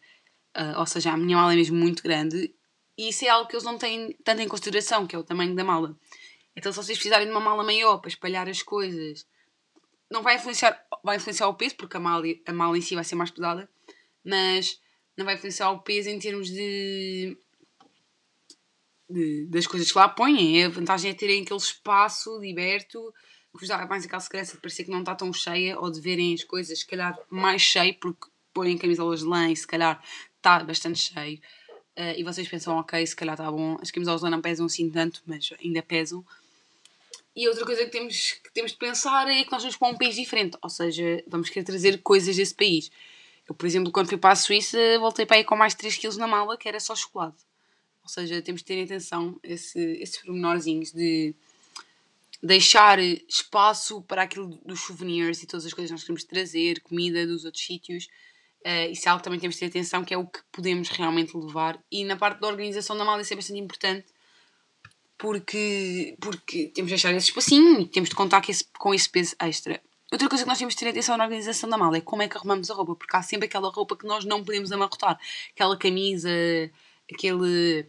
Uh, 0.56 0.80
ou 0.80 0.86
seja, 0.86 1.12
a 1.12 1.18
minha 1.18 1.38
mala 1.38 1.54
é 1.54 1.56
mesmo 1.56 1.78
muito 1.78 2.02
grande. 2.04 2.54
E 2.98 3.10
isso 3.10 3.26
é 3.26 3.30
algo 3.30 3.50
que 3.50 3.56
eles 3.56 3.66
não 3.66 3.78
têm 3.78 4.14
tanto 4.24 4.42
em 4.42 4.48
consideração, 4.48 5.06
que 5.06 5.16
é 5.16 5.20
o 5.20 5.24
tamanho 5.24 5.56
da 5.56 5.64
mala. 5.64 5.98
Então, 6.56 6.72
se 6.72 6.78
vocês 6.78 6.98
precisarem 6.98 7.28
de 7.28 7.32
uma 7.32 7.42
mala 7.42 7.64
maior 7.64 7.98
para 7.98 8.08
espalhar 8.08 8.48
as 8.48 8.62
coisas, 8.62 9.28
não 10.10 10.24
vai 10.24 10.36
influenciar, 10.36 10.82
vai 11.04 11.18
influenciar 11.18 11.48
o 11.48 11.56
peso, 11.56 11.76
porque 11.76 11.98
a 11.98 12.00
mala, 12.00 12.24
a 12.46 12.54
mala 12.54 12.78
em 12.78 12.82
si 12.82 12.96
vai 12.96 13.04
ser 13.04 13.16
mais 13.16 13.32
pesada, 13.32 13.70
mas 14.24 14.80
não 15.18 15.26
vai 15.26 15.36
influenciar 15.36 15.72
o 15.72 15.80
peso 15.80 16.10
em 16.10 16.20
termos 16.20 16.48
de, 16.48 17.38
de 19.10 19.46
das 19.48 19.68
coisas 19.68 19.92
que 19.92 19.98
lá 19.98 20.08
põem. 20.08 20.64
A 20.64 20.70
vantagem 20.70 21.12
é 21.12 21.14
terem 21.14 21.44
aquele 21.44 21.60
espaço 21.60 22.40
liberto 22.40 23.14
que 23.56 23.62
vos 23.62 23.70
dá 23.70 23.86
mais 23.86 24.06
aquela 24.06 24.20
segurança 24.20 24.56
de 24.56 24.62
parecer 24.62 24.84
que 24.84 24.92
não 24.92 25.00
está 25.00 25.16
tão 25.16 25.32
cheia 25.32 25.80
ou 25.80 25.90
de 25.90 26.02
verem 26.02 26.34
as 26.34 26.44
coisas, 26.44 26.80
se 26.80 26.86
calhar, 26.86 27.18
mais 27.30 27.62
cheio, 27.62 27.98
porque 28.00 28.28
põem 28.54 28.78
camisolas 28.78 29.22
de 29.22 29.26
lã 29.26 29.50
e 29.50 29.56
se 29.56 29.66
calhar 29.66 30.02
está 30.36 30.64
bastante 30.64 31.00
cheio. 31.00 31.40
Uh, 31.98 32.18
e 32.18 32.24
vocês 32.24 32.48
pensam, 32.48 32.78
ok, 32.78 33.06
se 33.08 33.16
calhar 33.16 33.36
está 33.36 33.50
bom, 33.50 33.78
as 33.82 33.90
camisolas 33.90 34.22
lã 34.22 34.30
não 34.30 34.42
pesam 34.42 34.66
assim 34.66 34.90
tanto, 34.90 35.22
mas 35.26 35.54
ainda 35.64 35.82
pesam. 35.82 36.26
E 37.36 37.48
outra 37.48 37.66
coisa 37.66 37.86
que 37.86 37.92
temos, 37.92 38.34
que 38.44 38.54
temos 38.54 38.72
de 38.72 38.78
pensar 38.78 39.28
é 39.30 39.44
que 39.44 39.52
nós 39.52 39.62
vamos 39.62 39.78
para 39.78 39.88
um 39.90 39.98
país 39.98 40.16
diferente, 40.16 40.58
ou 40.62 40.70
seja, 40.70 41.24
vamos 41.28 41.50
querer 41.50 41.66
trazer 41.66 42.02
coisas 42.02 42.36
desse 42.36 42.54
país. 42.54 42.92
Eu, 43.48 43.54
por 43.54 43.66
exemplo, 43.66 43.92
quando 43.92 44.08
fui 44.10 44.18
para 44.18 44.32
a 44.32 44.36
Suíça, 44.36 44.78
voltei 45.00 45.26
para 45.26 45.38
aí 45.38 45.44
com 45.44 45.56
mais 45.56 45.74
3 45.74 45.98
kg 45.98 46.18
na 46.18 46.28
mala, 46.28 46.58
que 46.58 46.68
era 46.68 46.80
só 46.80 46.96
chocolate. 46.96 47.38
Ou 48.04 48.10
seja, 48.10 48.42
temos 48.42 48.62
de 48.62 48.66
ter 48.66 48.84
atenção 48.84 49.40
esse, 49.44 49.80
esses 50.02 50.18
pormenorzinhos 50.18 50.92
de 50.92 51.34
deixar 52.42 53.00
espaço 53.00 54.02
para 54.04 54.24
aquilo 54.24 54.60
dos 54.66 54.82
souvenirs 54.82 55.42
e 55.42 55.48
todas 55.48 55.66
as 55.66 55.74
coisas 55.74 55.90
que 55.90 55.94
nós 55.94 56.04
queremos 56.04 56.24
trazer, 56.24 56.82
comida 56.82 57.26
dos 57.26 57.46
outros 57.46 57.66
sítios. 57.66 58.08
Uh, 58.66 58.92
isso 58.92 59.08
é 59.08 59.12
algo 59.12 59.20
que 59.20 59.26
também 59.26 59.40
temos 59.40 59.56
de 59.56 59.60
ter 59.60 59.68
atenção, 59.68 60.04
que 60.04 60.12
é 60.12 60.18
o 60.18 60.26
que 60.26 60.40
podemos 60.52 60.90
realmente 60.90 61.38
levar. 61.38 61.80
E 61.92 62.04
na 62.04 62.16
parte 62.16 62.42
da 62.42 62.48
organização 62.48 62.98
da 62.98 63.06
mala 63.06 63.22
isso 63.22 63.32
é 63.32 63.36
bastante 63.36 63.60
importante, 63.60 64.08
porque, 65.20 66.18
porque 66.20 66.72
temos 66.74 66.90
de 66.90 66.96
deixar 66.96 67.14
esse 67.14 67.28
espacinho 67.28 67.82
e 67.82 67.86
temos 67.86 68.10
de 68.10 68.16
contar 68.16 68.42
com 68.44 68.52
esse, 68.52 68.66
com 68.80 68.92
esse 68.92 69.08
peso 69.08 69.36
extra. 69.40 69.80
Outra 70.12 70.28
coisa 70.28 70.44
que 70.44 70.50
nós 70.50 70.58
temos 70.58 70.74
de 70.74 70.80
ter 70.80 70.90
atenção 70.90 71.16
na 71.16 71.26
organização 71.26 71.70
da 71.70 71.78
mala 71.78 71.98
é 71.98 72.02
como 72.02 72.24
é 72.24 72.28
que 72.28 72.38
arrumamos 72.38 72.72
a 72.72 72.74
roupa, 72.74 72.96
porque 72.96 73.16
há 73.16 73.22
sempre 73.22 73.46
aquela 73.46 73.70
roupa 73.70 73.96
que 73.96 74.08
nós 74.08 74.26
não 74.26 74.44
podemos 74.44 74.72
amarrotar. 74.72 75.20
Aquela 75.52 75.78
camisa, 75.78 76.30
aquele, 77.12 77.86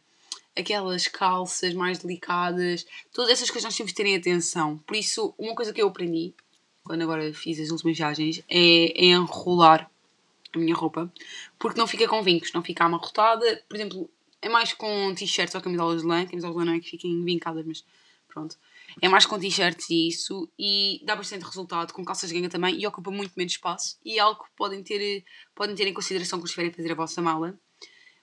aquelas 0.55 1.09
calças 1.09 1.73
mais 1.73 2.01
delicadas, 2.01 2.85
todas 3.15 3.31
essas 3.31 3.51
coisas 3.51 3.65
nós 3.65 3.77
temos 3.77 3.93
de 3.93 3.97
terem 3.97 4.15
atenção. 4.15 4.77
Por 4.87 4.95
isso, 4.95 5.35
uma 5.39 5.55
coisa 5.55 5.73
que 5.73 5.81
eu 5.81 5.89
aprendi, 5.89 6.35
quando 6.85 7.01
agora 7.01 7.33
fiz 7.33 7.59
as 7.61 7.71
últimas 7.71 7.97
viagens, 7.97 8.43
é, 8.47 9.05
é 9.05 9.07
enrolar 9.07 9.91
minha 10.57 10.75
roupa, 10.75 11.13
porque 11.59 11.79
não 11.79 11.87
fica 11.87 12.07
com 12.09 12.23
vincos, 12.23 12.53
não 12.53 12.63
fica 12.63 12.85
amarrotada. 12.85 13.63
Por 13.69 13.77
exemplo, 13.77 14.11
é 14.41 14.49
mais 14.49 14.73
com 14.73 15.15
t-shirts 15.15 15.55
ou 15.55 15.61
camisolas 15.61 16.03
de 16.03 16.07
lã, 16.07 16.27
camisolas 16.27 16.55
de 16.55 16.59
lã 16.59 16.65
não 16.65 16.75
é 16.75 16.81
que 16.81 16.91
fiquem 16.91 17.25
vincadas, 17.25 17.65
mas 17.67 17.85
pronto. 18.29 18.57
É 19.01 19.09
mais 19.09 19.27
com 19.27 19.39
t-shirts 19.39 19.91
e 19.91 20.09
isso, 20.09 20.49
e 20.59 21.01
dá 21.05 21.17
bastante 21.17 21.45
resultado, 21.45 21.93
com 21.93 22.05
calças 22.05 22.31
de 22.31 22.37
ganga 22.37 22.49
também, 22.49 22.81
e 22.81 22.87
ocupa 22.87 23.11
muito 23.11 23.33
menos 23.37 23.53
espaço, 23.53 23.99
e 24.05 24.19
é 24.19 24.21
algo 24.21 24.45
que 24.45 24.51
podem 24.57 24.83
ter, 24.83 25.25
podem 25.55 25.75
ter 25.75 25.87
em 25.87 25.95
consideração 25.95 26.39
quando 26.39 26.47
estiverem 26.47 26.71
a 26.71 26.75
fazer 26.75 26.93
a 26.93 26.95
vossa 26.95 27.21
mala. 27.21 27.59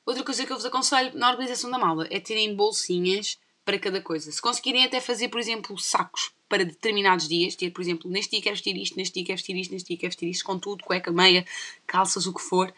Outra 0.06 0.24
coisa 0.24 0.46
que 0.46 0.52
eu 0.52 0.56
vos 0.56 0.66
aconselho 0.66 1.18
na 1.18 1.30
organização 1.30 1.70
da 1.70 1.78
mala 1.78 2.08
é 2.10 2.20
terem 2.20 2.56
bolsinhas 2.56 3.40
para 3.64 3.80
cada 3.80 4.02
coisa. 4.02 4.32
Se 4.32 4.42
conseguirem 4.42 4.84
até 4.84 5.00
fazer, 5.00 5.30
por 5.30 5.40
exemplo, 5.40 5.78
sacos 5.78 6.32
para 6.54 6.66
determinados 6.66 7.28
dias, 7.28 7.56
ter, 7.56 7.72
por 7.72 7.82
exemplo, 7.82 8.08
neste 8.08 8.30
dia 8.30 8.42
quero 8.44 8.56
vestir 8.56 8.78
isto, 8.78 8.96
neste 8.96 9.16
dia 9.16 9.26
quero 9.26 9.38
vestir 9.38 9.56
isto, 9.56 9.72
neste 9.72 9.88
dia 9.88 9.98
quero 9.98 10.12
vestir 10.12 10.30
isto, 10.30 10.46
com 10.46 10.60
tudo, 10.60 10.84
cueca, 10.84 11.12
meia, 11.12 11.44
calças, 11.88 12.28
o 12.28 12.34
que 12.34 12.44
for. 12.44 12.72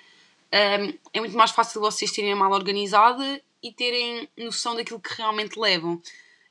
Um, 0.53 0.97
é 1.11 1.19
muito 1.19 1.35
mais 1.35 1.51
fácil 1.51 1.81
vocês 1.81 2.09
terem 2.09 2.31
a 2.31 2.37
mala 2.37 2.55
organizada 2.55 3.41
e 3.61 3.73
terem 3.73 4.29
noção 4.37 4.77
daquilo 4.77 5.01
que 5.01 5.13
realmente 5.15 5.59
levam. 5.59 6.01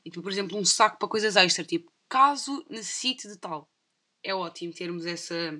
E, 0.05 0.11
por 0.11 0.31
exemplo, 0.31 0.55
um 0.55 0.63
saco 0.63 0.99
para 0.99 1.07
coisas 1.07 1.35
extra, 1.35 1.63
tipo, 1.63 1.91
caso 2.07 2.63
necessite 2.69 3.27
de 3.27 3.39
tal. 3.39 3.67
É 4.23 4.35
ótimo 4.35 4.71
termos 4.71 5.07
essa, 5.07 5.59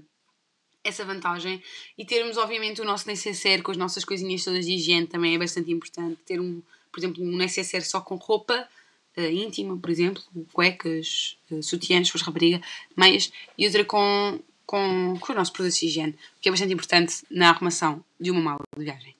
essa 0.84 1.04
vantagem 1.04 1.64
e 1.98 2.06
termos, 2.06 2.38
obviamente, 2.38 2.80
o 2.80 2.86
nosso 2.86 3.08
necessaire 3.08 3.64
com 3.64 3.72
as 3.72 3.78
nossas 3.78 4.06
coisinhas 4.06 4.44
todas 4.44 4.68
de 4.68 4.74
higiene 4.74 5.08
também 5.08 5.34
é 5.34 5.40
bastante 5.40 5.72
importante. 5.72 6.22
Ter 6.28 6.40
um, 6.40 6.62
por 6.92 7.00
exemplo, 7.00 7.24
um 7.24 7.36
necessaire 7.36 7.84
só 7.84 8.02
com 8.02 8.18
roupa 8.18 8.70
íntima, 9.24 9.78
por 9.78 9.90
exemplo, 9.90 10.22
cuecas, 10.52 11.38
uh, 11.50 11.64
sutiãs, 11.64 12.10
for 12.10 12.22
rapariga, 12.22 12.62
meias, 12.96 13.32
e 13.58 13.66
outra 13.66 13.86
com, 13.86 14.40
com, 14.66 15.18
com 15.20 15.32
os 15.32 15.36
nossos 15.36 15.54
produtos 15.54 15.80
de 15.80 15.88
higiene, 15.88 16.18
o 16.38 16.42
que 16.42 16.50
é 16.50 16.52
bastante 16.52 16.74
importante 16.74 17.24
na 17.30 17.50
arrumação 17.50 18.04
de 18.20 18.32
uma 18.32 18.42
mala 18.42 18.62
de 18.78 18.84
viagem. 18.84 19.16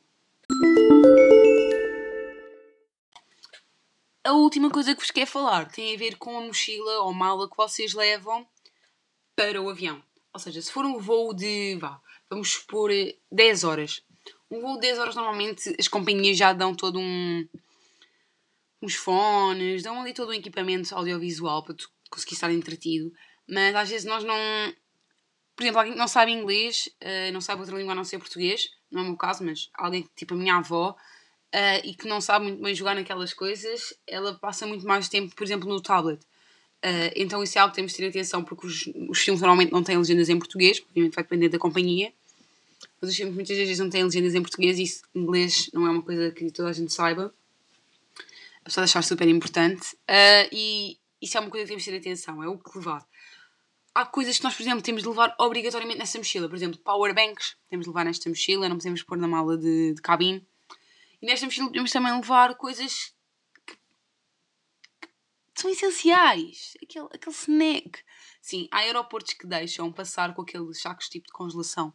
A 4.24 4.34
última 4.34 4.72
coisa 4.72 4.96
que 4.96 5.02
vos 5.02 5.12
quero 5.12 5.30
falar 5.30 5.72
tem 5.72 5.94
a 5.94 5.98
ver 6.00 6.18
com 6.18 6.38
a 6.38 6.42
mochila 6.42 7.02
ou 7.02 7.14
mala 7.14 7.48
que 7.48 7.56
vocês 7.56 7.94
levam 7.94 8.46
para 9.36 9.62
o 9.62 9.70
avião. 9.70 10.02
Ou 10.34 10.40
seja, 10.40 10.62
se 10.62 10.72
for 10.72 10.84
um 10.84 10.98
voo 11.00 11.34
de, 11.34 11.78
vá, 11.80 12.02
vamos 12.30 12.54
supor, 12.54 12.90
10 13.32 13.64
horas. 13.64 14.02
Um 14.50 14.60
voo 14.60 14.76
de 14.76 14.82
10 14.82 15.00
horas, 15.00 15.16
normalmente, 15.16 15.76
as 15.80 15.88
companhias 15.88 16.38
já 16.38 16.54
dão 16.54 16.74
todo 16.74 17.00
um, 17.00 17.48
uns 18.86 18.96
fones, 18.96 19.84
dão 19.84 20.00
ali 20.02 20.14
todo 20.14 20.30
um 20.30 20.34
equipamento 20.34 20.94
audiovisual 20.96 21.64
para 21.64 21.74
tu 21.74 21.90
conseguir 22.10 22.36
estar 22.36 22.52
entretido, 22.52 23.12
mas 23.48 23.76
às 23.76 23.90
vezes 23.90 24.06
nós 24.06 24.24
não. 24.24 24.38
Por 25.56 25.64
exemplo, 25.64 25.80
alguém 25.80 25.94
que 25.94 26.00
não 26.00 26.08
sabe 26.08 26.32
inglês, 26.32 26.90
uh, 27.02 27.32
não 27.32 27.40
sabe 27.40 27.62
outra 27.62 27.78
língua 27.78 27.94
a 27.94 27.96
não 27.96 28.04
ser 28.04 28.20
português, 28.20 28.70
não 28.92 29.02
é 29.02 29.04
o 29.04 29.08
meu 29.08 29.18
caso, 29.18 29.44
mas 29.44 29.70
alguém 29.74 30.08
tipo 30.16 30.34
a 30.34 30.38
minha 30.38 30.56
avó, 30.58 30.92
uh, 30.92 31.82
e 31.84 31.96
que 31.96 32.08
não 32.08 32.20
sabe 32.20 32.46
muito 32.46 32.62
bem 32.62 32.76
jogar 32.76 32.94
naquelas 32.94 33.34
coisas, 33.34 33.94
ela 34.06 34.34
passa 34.36 34.68
muito 34.68 34.86
mais 34.86 35.08
tempo, 35.08 35.34
por 35.34 35.44
exemplo, 35.44 35.68
no 35.68 35.82
tablet. 35.82 36.22
Uh, 36.84 37.10
então 37.16 37.42
isso 37.42 37.58
é 37.58 37.62
algo 37.62 37.72
que 37.72 37.78
temos 37.78 37.94
de 37.94 37.98
ter 37.98 38.08
atenção, 38.08 38.44
porque 38.44 38.68
os, 38.68 38.86
os 39.10 39.20
filmes 39.20 39.42
normalmente 39.42 39.72
não 39.72 39.82
têm 39.82 39.98
legendas 39.98 40.30
em 40.30 40.38
português, 40.38 40.84
obviamente 40.90 41.16
vai 41.16 41.24
depender 41.24 41.50
da 41.50 41.58
companhia, 41.58 42.14
mas 43.00 43.10
os 43.10 43.16
filmes 43.16 43.34
muitas 43.34 43.56
vezes 43.56 43.80
não 43.80 43.90
têm 43.90 44.04
legendas 44.04 44.36
em 44.36 44.42
português 44.42 44.78
e 44.78 44.84
isso, 44.84 45.04
inglês 45.16 45.70
não 45.74 45.88
é 45.88 45.90
uma 45.90 46.02
coisa 46.02 46.32
que 46.32 46.52
toda 46.52 46.70
a 46.70 46.74
gente 46.74 46.94
saiba 46.94 47.34
apesar 48.66 48.82
de 48.82 48.90
achar 48.90 49.04
super 49.04 49.28
importante. 49.28 49.94
Uh, 50.10 50.50
e 50.52 51.00
isso 51.22 51.38
é 51.38 51.42
uma 51.42 51.50
coisa 51.50 51.66
que 51.66 51.70
temos 51.70 51.84
de 51.84 51.92
ter 51.92 51.98
atenção, 51.98 52.44
é 52.44 52.48
o 52.48 52.58
que 52.58 52.78
levar. 52.78 53.08
Há 53.94 54.06
coisas 54.06 54.38
que 54.38 54.44
nós, 54.44 54.56
por 54.56 54.64
exemplo, 54.64 54.82
temos 54.82 55.04
de 55.04 55.08
levar 55.08 55.34
obrigatoriamente 55.40 56.00
nessa 56.00 56.18
mochila. 56.18 56.50
Por 56.50 56.56
exemplo, 56.56 56.80
powerbanks, 56.80 57.56
temos 57.70 57.86
de 57.86 57.90
levar 57.90 58.04
nesta 58.04 58.28
mochila, 58.28 58.68
não 58.68 58.76
podemos 58.78 59.04
pôr 59.04 59.18
na 59.18 59.28
mala 59.28 59.58
de, 59.58 59.94
de 59.94 60.02
cabine. 60.02 60.46
E 61.22 61.26
nesta 61.26 61.46
mochila 61.46 61.68
podemos 61.68 61.92
também 61.92 62.12
levar 62.12 62.56
coisas 62.56 63.14
que, 63.66 63.76
que 65.54 65.62
são 65.62 65.70
essenciais. 65.70 66.74
Aquele, 66.84 67.06
aquele 67.14 67.36
snack. 67.36 68.04
Sim, 68.42 68.68
há 68.70 68.80
aeroportos 68.80 69.34
que 69.34 69.48
deixam 69.48 69.94
passar 69.94 70.34
com 70.34 70.42
aqueles 70.42 70.82
sacos 70.82 71.08
tipo 71.08 71.28
de 71.28 71.34
congelação 71.34 71.94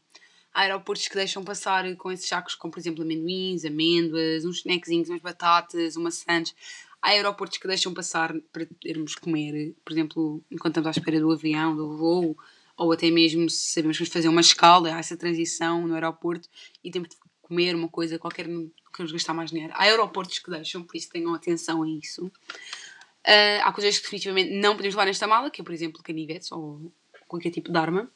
há 0.52 0.62
aeroportos 0.62 1.08
que 1.08 1.14
deixam 1.14 1.42
passar 1.42 1.94
com 1.96 2.10
esses 2.10 2.28
sacos, 2.28 2.54
como 2.54 2.72
por 2.72 2.80
exemplo 2.80 3.02
amendoins, 3.02 3.64
amêndoas, 3.64 4.44
uns 4.44 4.58
snackzinhos, 4.58 5.08
umas 5.08 5.20
batatas, 5.20 5.96
uma 5.96 6.10
sandes. 6.10 6.54
Há 7.00 7.10
aeroportos 7.10 7.58
que 7.58 7.66
deixam 7.66 7.94
passar 7.94 8.34
para 8.52 8.66
podermos 8.66 9.14
comer, 9.14 9.74
por 9.84 9.92
exemplo, 9.92 10.44
enquanto 10.50 10.78
estamos 10.78 10.88
à 10.88 10.90
espera 10.90 11.18
do 11.18 11.32
avião, 11.32 11.74
do 11.74 11.96
voo, 11.96 12.36
ou 12.76 12.92
até 12.92 13.10
mesmo 13.10 13.48
se 13.48 13.72
sabemos 13.72 13.96
que 13.96 14.04
vamos 14.04 14.12
fazer 14.12 14.28
uma 14.28 14.40
escala, 14.40 14.94
há 14.94 14.98
essa 14.98 15.16
transição 15.16 15.86
no 15.86 15.94
aeroporto 15.94 16.48
e 16.82 16.90
temos 16.90 17.08
de 17.08 17.16
comer 17.42 17.74
uma 17.74 17.88
coisa 17.88 18.18
qualquer, 18.18 18.46
não 18.46 18.70
queremos 18.92 19.12
gastar 19.12 19.34
mais 19.34 19.50
dinheiro. 19.50 19.72
Há 19.76 19.84
aeroportos 19.84 20.38
que 20.38 20.50
deixam, 20.50 20.82
por 20.82 20.96
isso 20.96 21.10
tenham 21.10 21.34
atenção 21.34 21.82
a 21.82 21.88
isso. 21.88 22.26
Uh, 22.26 23.60
há 23.62 23.72
coisas 23.72 23.98
que 23.98 24.04
definitivamente 24.04 24.50
não 24.52 24.76
podemos 24.76 24.94
levar 24.94 25.06
nesta 25.06 25.26
mala, 25.26 25.50
que 25.50 25.60
é 25.60 25.64
por 25.64 25.74
exemplo 25.74 26.02
canivetes 26.02 26.50
ou 26.52 26.92
qualquer 27.28 27.50
tipo 27.50 27.70
de 27.70 27.78
arma. 27.78 28.10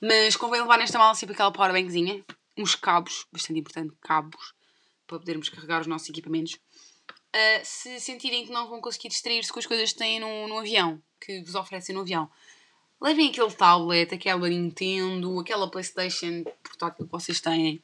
Mas 0.00 0.36
convém 0.36 0.60
levar 0.60 0.78
nesta 0.78 0.98
mala 0.98 1.14
sempre 1.14 1.34
aquela 1.34 1.52
powerbankzinha, 1.52 2.24
uns 2.56 2.74
cabos, 2.74 3.26
bastante 3.32 3.58
importante, 3.58 3.94
cabos, 4.00 4.54
para 5.06 5.18
podermos 5.18 5.48
carregar 5.48 5.80
os 5.80 5.86
nossos 5.86 6.08
equipamentos. 6.08 6.54
Uh, 6.54 7.60
se 7.62 8.00
sentirem 8.00 8.46
que 8.46 8.52
não 8.52 8.68
vão 8.68 8.80
conseguir 8.80 9.08
distrair-se 9.08 9.52
com 9.52 9.58
as 9.58 9.66
coisas 9.66 9.92
que 9.92 9.98
têm 9.98 10.20
no, 10.20 10.48
no 10.48 10.58
avião, 10.58 11.02
que 11.20 11.42
vos 11.42 11.54
oferecem 11.54 11.94
no 11.94 12.02
avião, 12.02 12.30
levem 13.00 13.28
aquele 13.28 13.52
tablet, 13.52 14.14
aquela 14.14 14.48
Nintendo, 14.48 15.38
aquela 15.40 15.70
Playstation 15.70 16.42
portátil 16.62 17.06
que 17.06 17.12
vocês 17.12 17.40
têm 17.40 17.82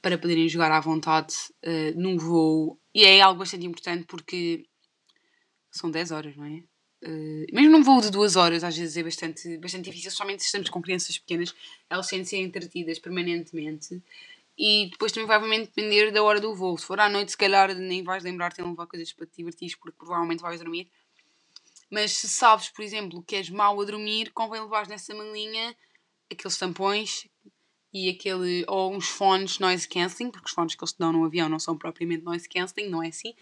para 0.00 0.18
poderem 0.18 0.48
jogar 0.48 0.72
à 0.72 0.80
vontade 0.80 1.34
uh, 1.64 2.00
num 2.00 2.16
voo. 2.16 2.78
E 2.94 3.04
é 3.04 3.20
algo 3.20 3.38
bastante 3.38 3.66
importante 3.66 4.04
porque 4.04 4.66
são 5.70 5.90
10 5.90 6.10
horas, 6.10 6.36
não 6.36 6.44
é? 6.44 6.62
Uh, 7.04 7.44
mesmo 7.52 7.70
num 7.70 7.82
voo 7.82 8.00
de 8.00 8.10
duas 8.10 8.36
horas, 8.36 8.62
às 8.62 8.76
vezes 8.76 8.96
é 8.96 9.02
bastante, 9.02 9.58
bastante 9.58 9.86
difícil, 9.86 10.12
somente 10.12 10.42
se 10.42 10.46
estamos 10.46 10.70
com 10.70 10.80
crianças 10.80 11.18
pequenas, 11.18 11.52
elas 11.90 12.06
têm 12.06 12.22
de 12.22 12.28
ser 12.28 12.36
entretidas 12.36 13.00
permanentemente. 13.00 14.00
E 14.56 14.88
depois 14.90 15.10
também 15.10 15.26
vai 15.26 15.38
obviamente 15.38 15.66
depender 15.66 16.12
da 16.12 16.22
hora 16.22 16.40
do 16.40 16.54
voo. 16.54 16.78
Se 16.78 16.86
for 16.86 17.00
à 17.00 17.08
noite, 17.08 17.32
se 17.32 17.36
calhar 17.36 17.74
nem 17.74 18.04
vais 18.04 18.22
lembrar 18.22 18.52
de 18.52 18.62
levar 18.62 18.86
coisas 18.86 19.12
para 19.12 19.26
te 19.26 19.36
divertir, 19.38 19.76
porque 19.78 19.96
provavelmente 19.98 20.42
vais 20.42 20.60
dormir. 20.60 20.88
Mas 21.90 22.12
se 22.12 22.28
sabes, 22.28 22.68
por 22.68 22.82
exemplo, 22.82 23.22
que 23.22 23.34
és 23.34 23.50
mau 23.50 23.80
a 23.80 23.84
dormir, 23.84 24.30
convém 24.32 24.60
levar 24.60 24.86
nessa 24.86 25.12
malinha 25.14 25.74
aqueles 26.30 26.56
tampões 26.56 27.26
e 27.92 28.10
aquele, 28.10 28.64
ou 28.68 28.94
uns 28.94 29.08
fones 29.08 29.58
noise 29.58 29.88
cancelling, 29.88 30.30
porque 30.30 30.46
os 30.46 30.52
fones 30.52 30.74
que 30.74 30.84
eles 30.84 30.92
te 30.92 30.98
dão 30.98 31.12
no 31.12 31.24
avião 31.24 31.48
não 31.48 31.58
são 31.58 31.76
propriamente 31.76 32.22
noise 32.22 32.48
cancelling, 32.48 32.88
não 32.88 33.02
é 33.02 33.08
assim 33.08 33.34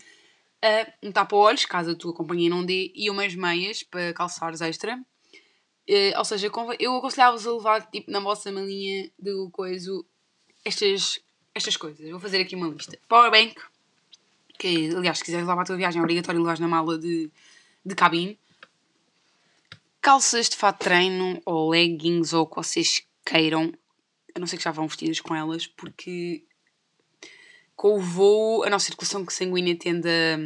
uh, 0.64 0.92
um 1.02 1.12
tapa-olhos, 1.12 1.64
caso 1.64 1.90
a 1.90 1.94
tua 1.94 2.12
companhia 2.12 2.50
não 2.50 2.64
dê, 2.64 2.92
e 2.94 3.10
umas 3.10 3.34
meias 3.34 3.82
para 3.82 4.12
calçares 4.12 4.60
extra. 4.60 4.96
Uh, 5.88 6.18
ou 6.18 6.24
seja, 6.24 6.50
eu 6.78 6.96
aconselhava-vos 6.96 7.46
a 7.46 7.52
levar 7.52 7.90
tipo, 7.90 8.10
na 8.10 8.20
vossa 8.20 8.52
malinha 8.52 9.10
do 9.18 9.50
coiso 9.50 10.04
estas, 10.64 11.20
estas 11.54 11.76
coisas. 11.76 12.08
vou 12.10 12.20
fazer 12.20 12.40
aqui 12.40 12.54
uma 12.54 12.68
lista. 12.68 12.98
Powerbank, 13.08 13.56
que 14.58 14.94
aliás, 14.94 15.18
se 15.18 15.24
quiseres 15.24 15.46
levar 15.46 15.60
a 15.60 15.64
tua 15.64 15.76
viagem, 15.76 15.98
é 15.98 16.02
obrigatório 16.02 16.40
levar 16.40 16.58
na 16.60 16.68
mala 16.68 16.98
de, 16.98 17.30
de 17.84 17.94
cabine. 17.94 18.38
Calças 20.00 20.48
de 20.48 20.56
fato 20.56 20.78
treino 20.78 21.40
ou 21.44 21.70
leggings 21.70 22.32
ou 22.34 22.42
o 22.42 22.46
que 22.46 22.56
vocês 22.56 23.02
queiram. 23.24 23.72
A 24.34 24.38
não 24.38 24.46
ser 24.46 24.56
que 24.56 24.64
já 24.64 24.70
vão 24.70 24.86
vestidas 24.86 25.20
com 25.20 25.34
elas, 25.34 25.66
porque 25.66 26.44
com 27.80 27.96
o 27.96 27.98
voo 27.98 28.62
a 28.62 28.68
nossa 28.68 28.84
circulação 28.84 29.24
sanguínea 29.30 29.74
tende 29.74 30.06
a 30.06 30.36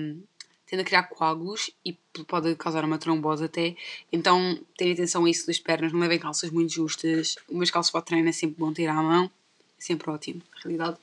tende 0.69 0.83
a 0.83 0.85
criar 0.85 1.03
coágulos 1.03 1.69
e 1.85 1.93
pode 2.29 2.55
causar 2.55 2.85
uma 2.85 2.97
trombose 2.97 3.45
até. 3.45 3.75
Então 4.13 4.57
tenham 4.79 4.93
atenção 4.93 5.25
a 5.25 5.31
isso 5.31 5.45
das 5.49 5.59
pernas, 5.59 5.93
não 5.93 5.99
levem 5.99 6.21
calças 6.21 6.49
muito 6.51 6.73
justas. 6.73 7.35
Umas 7.49 7.73
calças 7.73 7.91
para 7.91 7.99
o 7.99 8.03
treino 8.03 8.29
é 8.29 8.33
sempre 8.33 8.57
bom 8.57 8.73
ter 8.73 8.87
à 8.87 8.95
mão, 8.95 9.29
sempre 9.77 10.09
ótimo, 10.11 10.43
na 10.55 10.61
realidade. 10.63 10.97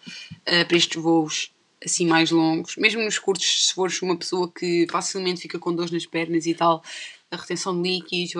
Uh, 0.48 0.66
para 0.66 0.78
estes 0.78 1.02
voos 1.02 1.52
assim 1.84 2.08
mais 2.08 2.32
longos, 2.32 2.78
mesmo 2.78 3.02
nos 3.02 3.20
curtos, 3.20 3.68
se 3.68 3.74
fores 3.74 4.02
uma 4.02 4.16
pessoa 4.16 4.50
que 4.50 4.88
facilmente 4.90 5.42
fica 5.42 5.60
com 5.60 5.76
dores 5.76 5.92
nas 5.92 6.06
pernas 6.06 6.46
e 6.46 6.54
tal, 6.54 6.82
a 7.30 7.36
retenção 7.36 7.76
de 7.76 7.90
líquidos, 7.90 8.36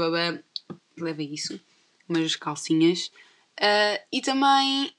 leva 0.98 1.22
isso, 1.22 1.60
umas 2.08 2.38
calcinhas. 2.38 3.12
Uh, 3.60 4.00
e 4.14 4.22
também 4.22 4.94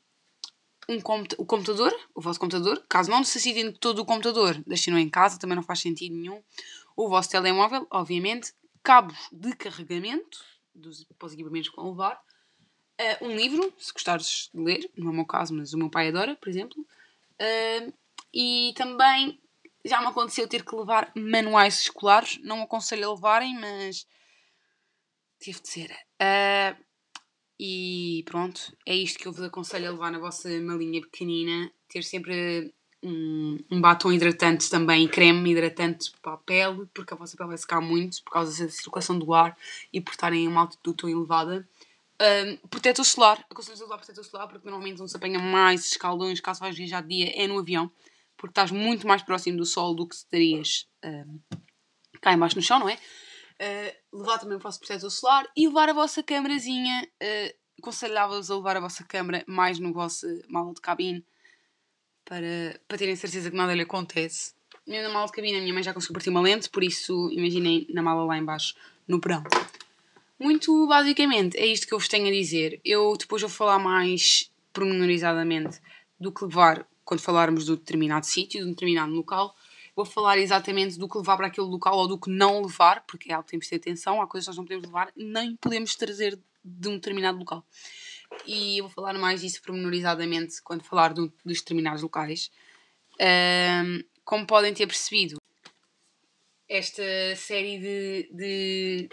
um 0.89 0.99
o 1.39 1.47
computador, 1.47 1.95
o 2.15 2.21
vosso 2.21 2.41
computador, 2.41 2.85
caso 2.89 3.11
não 3.11 3.21
necessitem 3.21 3.71
de 3.71 3.79
todo 3.79 4.01
o 4.01 4.05
computador, 4.05 4.63
deixem-no 4.67 4.99
em 4.99 5.09
casa, 5.09 5.39
também 5.39 5.57
não 5.57 5.63
faz 5.63 5.81
sentido 5.81 6.15
nenhum. 6.15 6.43
O 6.97 7.09
vosso 7.09 7.31
telemóvel, 7.31 7.87
obviamente, 7.91 8.53
cabos 8.83 9.17
de 9.31 9.55
carregamento 9.55 10.45
dos, 10.75 11.05
para 11.19 11.27
os 11.27 11.33
equipamentos 11.33 11.71
que 11.71 11.77
vão 11.77 11.91
levar, 11.91 12.21
uh, 13.01 13.25
um 13.25 13.37
livro, 13.37 13.73
se 13.79 13.93
gostares 13.93 14.51
de 14.53 14.61
ler, 14.61 14.91
não 14.97 15.09
é 15.09 15.11
o 15.11 15.15
meu 15.15 15.25
caso, 15.25 15.55
mas 15.55 15.73
o 15.73 15.79
meu 15.79 15.89
pai 15.89 16.09
adora, 16.09 16.35
por 16.37 16.49
exemplo, 16.49 16.81
uh, 16.81 17.93
e 18.35 18.73
também 18.77 19.41
já 19.85 20.01
me 20.01 20.07
aconteceu 20.07 20.49
ter 20.49 20.65
que 20.65 20.75
levar 20.75 21.13
manuais 21.15 21.81
escolares, 21.81 22.39
não 22.43 22.63
aconselho 22.63 23.09
a 23.09 23.15
levarem, 23.15 23.59
mas 23.59 24.07
tive 25.41 25.61
de 25.61 25.69
ser. 25.69 25.91
Uh, 26.21 26.92
e 27.65 28.25
pronto, 28.25 28.77
é 28.85 28.93
isto 28.93 29.21
que 29.21 29.29
eu 29.29 29.33
vos 29.33 29.41
aconselho 29.41 29.87
a 29.87 29.91
levar 29.93 30.11
na 30.11 30.19
vossa 30.19 30.49
malinha 30.61 31.01
pequenina. 31.01 31.71
Ter 31.89 32.03
sempre 32.03 32.75
um, 33.01 33.57
um 33.71 33.81
batom 33.81 34.11
hidratante 34.11 34.69
também, 34.69 35.07
creme 35.07 35.53
hidratante 35.53 36.11
para 36.21 36.33
a 36.33 36.39
pele, 36.39 36.89
porque 36.93 37.15
a 37.15 37.17
vossa 37.17 37.37
pele 37.37 37.51
vai 37.51 37.57
secar 37.57 37.81
muito 37.81 38.21
por 38.25 38.33
causa 38.33 38.65
da 38.65 38.69
circulação 38.69 39.17
do 39.17 39.33
ar 39.33 39.57
e 39.93 40.01
por 40.01 40.11
estarem 40.11 40.43
em 40.43 40.49
uma 40.49 40.63
altitude 40.63 40.97
tão 40.97 41.09
elevada. 41.09 41.65
Um, 42.21 42.57
protetor 42.67 43.05
solar, 43.05 43.47
aconselho 43.49 43.81
a 43.81 43.85
usar 43.85 43.97
protetor 43.97 44.25
solar 44.25 44.49
porque 44.49 44.69
normalmente 44.69 45.01
onde 45.01 45.13
se 45.13 45.17
apanha 45.17 45.39
mais 45.39 45.87
escaldões 45.87 46.41
caso 46.41 46.59
vais 46.59 46.77
viajar 46.77 47.01
de 47.03 47.11
dia 47.11 47.45
é 47.45 47.47
no 47.47 47.61
avião, 47.61 47.89
porque 48.37 48.51
estás 48.51 48.73
muito 48.73 49.07
mais 49.07 49.23
próximo 49.23 49.59
do 49.59 49.65
sol 49.65 49.95
do 49.95 50.05
que 50.09 50.17
estarias 50.17 50.89
um, 51.05 51.39
cá 52.21 52.33
embaixo 52.33 52.57
no 52.57 52.63
chão, 52.63 52.81
não 52.81 52.89
é? 52.89 52.99
Uh, 53.63 54.19
levar 54.19 54.39
também 54.39 54.57
o 54.57 54.61
vosso 54.61 54.81
protetor 54.81 55.09
solar 55.09 55.49
e 55.57 55.69
levar 55.69 55.89
a 55.89 55.93
vossa 55.93 56.21
câmerazinha. 56.21 57.09
Uh, 57.23 57.63
Aconselhava-vos 57.79 58.51
a 58.51 58.57
levar 58.57 58.77
a 58.77 58.81
vossa 58.81 59.03
câmera 59.03 59.45
mais 59.47 59.79
no 59.79 59.93
vosso 59.93 60.27
mala 60.49 60.73
de 60.73 60.81
cabine 60.81 61.25
para, 62.25 62.81
para 62.87 62.99
terem 62.99 63.17
certeza 63.17 63.51
que 63.51 63.57
nada 63.57 63.75
lhe 63.75 63.83
acontece. 63.83 64.55
Eu 64.87 65.03
na 65.03 65.09
mala 65.09 65.27
de 65.27 65.33
cabine 65.33 65.59
a 65.59 65.61
minha 65.61 65.75
mãe 65.75 65.83
já 65.83 65.93
conseguiu 65.93 66.15
partir 66.15 66.31
uma 66.31 66.41
lente, 66.41 66.69
por 66.71 66.85
isso 66.85 67.29
imaginem 67.33 67.87
na 67.91 68.03
mala 68.03 68.25
lá 68.25 68.39
embaixo 68.39 68.75
no 69.07 69.21
perão. 69.21 69.43
Muito 70.39 70.87
basicamente 70.87 71.57
é 71.57 71.67
isto 71.67 71.87
que 71.87 71.95
eu 71.95 71.99
vos 71.99 72.09
tenho 72.09 72.29
a 72.29 72.31
dizer. 72.31 72.81
Eu 72.85 73.17
depois 73.17 73.43
vou 73.43 73.51
falar 73.51 73.79
mais 73.79 74.51
pormenorizadamente 74.73 75.81
do 76.19 76.33
que 76.33 76.45
levar 76.45 76.87
quando 77.05 77.21
falarmos 77.21 77.67
do 77.67 77.77
determinado 77.77 78.27
sítio, 78.27 78.61
de 78.61 78.67
um 78.67 78.71
determinado 78.71 79.13
local 79.13 79.55
vou 79.95 80.05
falar 80.05 80.39
exatamente 80.39 80.99
do 80.99 81.09
que 81.09 81.19
levar 81.19 81.37
para 81.37 81.47
aquele 81.47 81.67
local 81.67 81.97
ou 81.97 82.09
do 82.09 82.19
que 82.19 82.31
não 82.31 82.63
levar, 82.63 83.05
porque 83.07 83.31
é 83.31 83.35
algo 83.35 83.45
que 83.45 83.51
temos 83.51 83.67
de 83.67 83.71
ter 83.71 83.77
atenção, 83.77 84.23
há 84.23 84.27
coisas 84.27 84.47
que 84.47 84.51
nós 84.51 84.57
não 84.57 84.65
podemos 84.65 84.87
levar, 84.87 85.13
nem 85.17 85.57
podemos 85.57 85.95
trazer 85.95 86.39
de 86.65 86.89
um 86.89 86.95
determinado 86.95 87.39
local. 87.39 87.65
E 88.47 88.79
eu 88.79 88.85
vou 88.85 88.93
falar 88.93 89.15
mais 89.19 89.41
disso 89.41 89.61
pormenorizadamente 89.63 90.63
quando 90.63 90.83
falar 90.83 91.13
do, 91.13 91.33
dos 91.45 91.59
determinados 91.59 92.03
locais. 92.03 92.51
Um, 93.21 94.03
como 94.25 94.47
podem 94.47 94.73
ter 94.73 94.87
percebido, 94.87 95.37
esta 96.69 97.03
série 97.37 97.79
de, 97.79 98.31
de. 98.33 99.09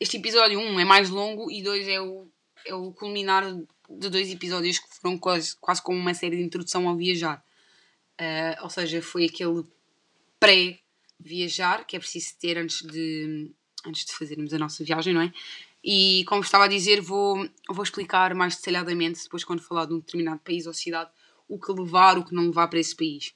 Este 0.00 0.16
episódio 0.16 0.58
1 0.58 0.62
um 0.62 0.80
é 0.80 0.84
mais 0.84 1.10
longo 1.10 1.50
e 1.50 1.62
2 1.62 1.86
é 1.86 2.00
o, 2.00 2.26
é 2.64 2.74
o 2.74 2.92
culminar 2.92 3.44
de 3.88 4.08
dois 4.08 4.30
episódios 4.30 4.78
que 4.78 4.88
foram 4.88 5.18
quase, 5.18 5.54
quase 5.60 5.82
como 5.82 5.98
uma 5.98 6.14
série 6.14 6.36
de 6.36 6.42
introdução 6.42 6.88
ao 6.88 6.96
viajar. 6.96 7.44
Uh, 8.20 8.62
ou 8.62 8.70
seja, 8.70 9.02
foi 9.02 9.26
aquele 9.26 9.64
pré-viajar 10.42 11.86
que 11.86 11.94
é 11.94 12.00
preciso 12.00 12.36
ter 12.40 12.58
antes 12.58 12.82
de, 12.82 13.52
antes 13.86 14.04
de 14.04 14.12
fazermos 14.12 14.52
a 14.52 14.58
nossa 14.58 14.82
viagem, 14.82 15.14
não 15.14 15.22
é? 15.22 15.32
E 15.84 16.24
como 16.24 16.42
estava 16.42 16.64
a 16.64 16.68
dizer, 16.68 17.00
vou, 17.00 17.48
vou 17.68 17.84
explicar 17.84 18.34
mais 18.34 18.56
detalhadamente, 18.56 19.22
depois, 19.22 19.44
quando 19.44 19.62
falar 19.62 19.86
de 19.86 19.94
um 19.94 20.00
determinado 20.00 20.40
país 20.40 20.66
ou 20.66 20.74
cidade, 20.74 21.10
o 21.48 21.58
que 21.58 21.72
levar, 21.72 22.18
o 22.18 22.24
que 22.24 22.34
não 22.34 22.46
levar 22.46 22.66
para 22.66 22.80
esse 22.80 22.94
país. 22.94 23.32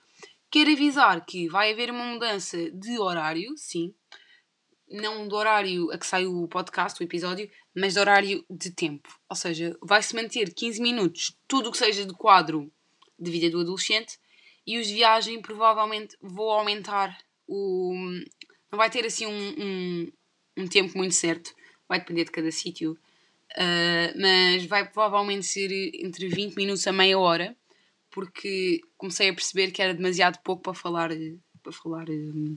Quero 0.50 0.72
avisar 0.72 1.24
que 1.24 1.48
vai 1.48 1.72
haver 1.72 1.90
uma 1.90 2.04
mudança 2.04 2.70
de 2.70 2.98
horário, 2.98 3.56
sim. 3.56 3.94
Não 4.88 5.26
do 5.26 5.34
horário 5.36 5.90
a 5.92 5.98
que 5.98 6.06
sai 6.06 6.26
o 6.26 6.46
podcast, 6.48 7.00
o 7.00 7.04
episódio, 7.04 7.50
mas 7.74 7.94
de 7.94 8.00
horário 8.00 8.44
de 8.48 8.70
tempo. 8.70 9.08
Ou 9.28 9.36
seja, 9.36 9.76
vai-se 9.82 10.14
manter 10.14 10.52
15 10.54 10.80
minutos 10.80 11.36
tudo 11.48 11.68
o 11.68 11.72
que 11.72 11.78
seja 11.78 12.06
de 12.06 12.14
quadro 12.14 12.72
de 13.18 13.30
vida 13.30 13.50
do 13.50 13.60
adolescente 13.60 14.18
e 14.66 14.78
os 14.78 14.86
de 14.86 14.94
viagem 14.94 15.40
provavelmente 15.40 16.16
vou 16.20 16.50
aumentar 16.50 17.16
o. 17.46 17.94
Não 18.70 18.76
vai 18.76 18.90
ter 18.90 19.06
assim 19.06 19.26
um, 19.26 19.54
um, 19.58 20.12
um 20.56 20.66
tempo 20.66 20.98
muito 20.98 21.14
certo, 21.14 21.54
vai 21.88 22.00
depender 22.00 22.24
de 22.24 22.32
cada 22.32 22.50
sítio, 22.50 22.98
uh, 23.52 24.20
mas 24.20 24.66
vai 24.66 24.90
provavelmente 24.90 25.46
ser 25.46 25.70
entre 26.04 26.28
20 26.28 26.56
minutos 26.56 26.86
a 26.86 26.92
meia 26.92 27.18
hora, 27.18 27.56
porque 28.10 28.80
comecei 28.96 29.28
a 29.28 29.34
perceber 29.34 29.70
que 29.70 29.80
era 29.80 29.94
demasiado 29.94 30.38
pouco 30.42 30.62
para 30.62 30.74
falar, 30.74 31.10
para 31.62 31.72
falar 31.72 32.10
um, 32.10 32.56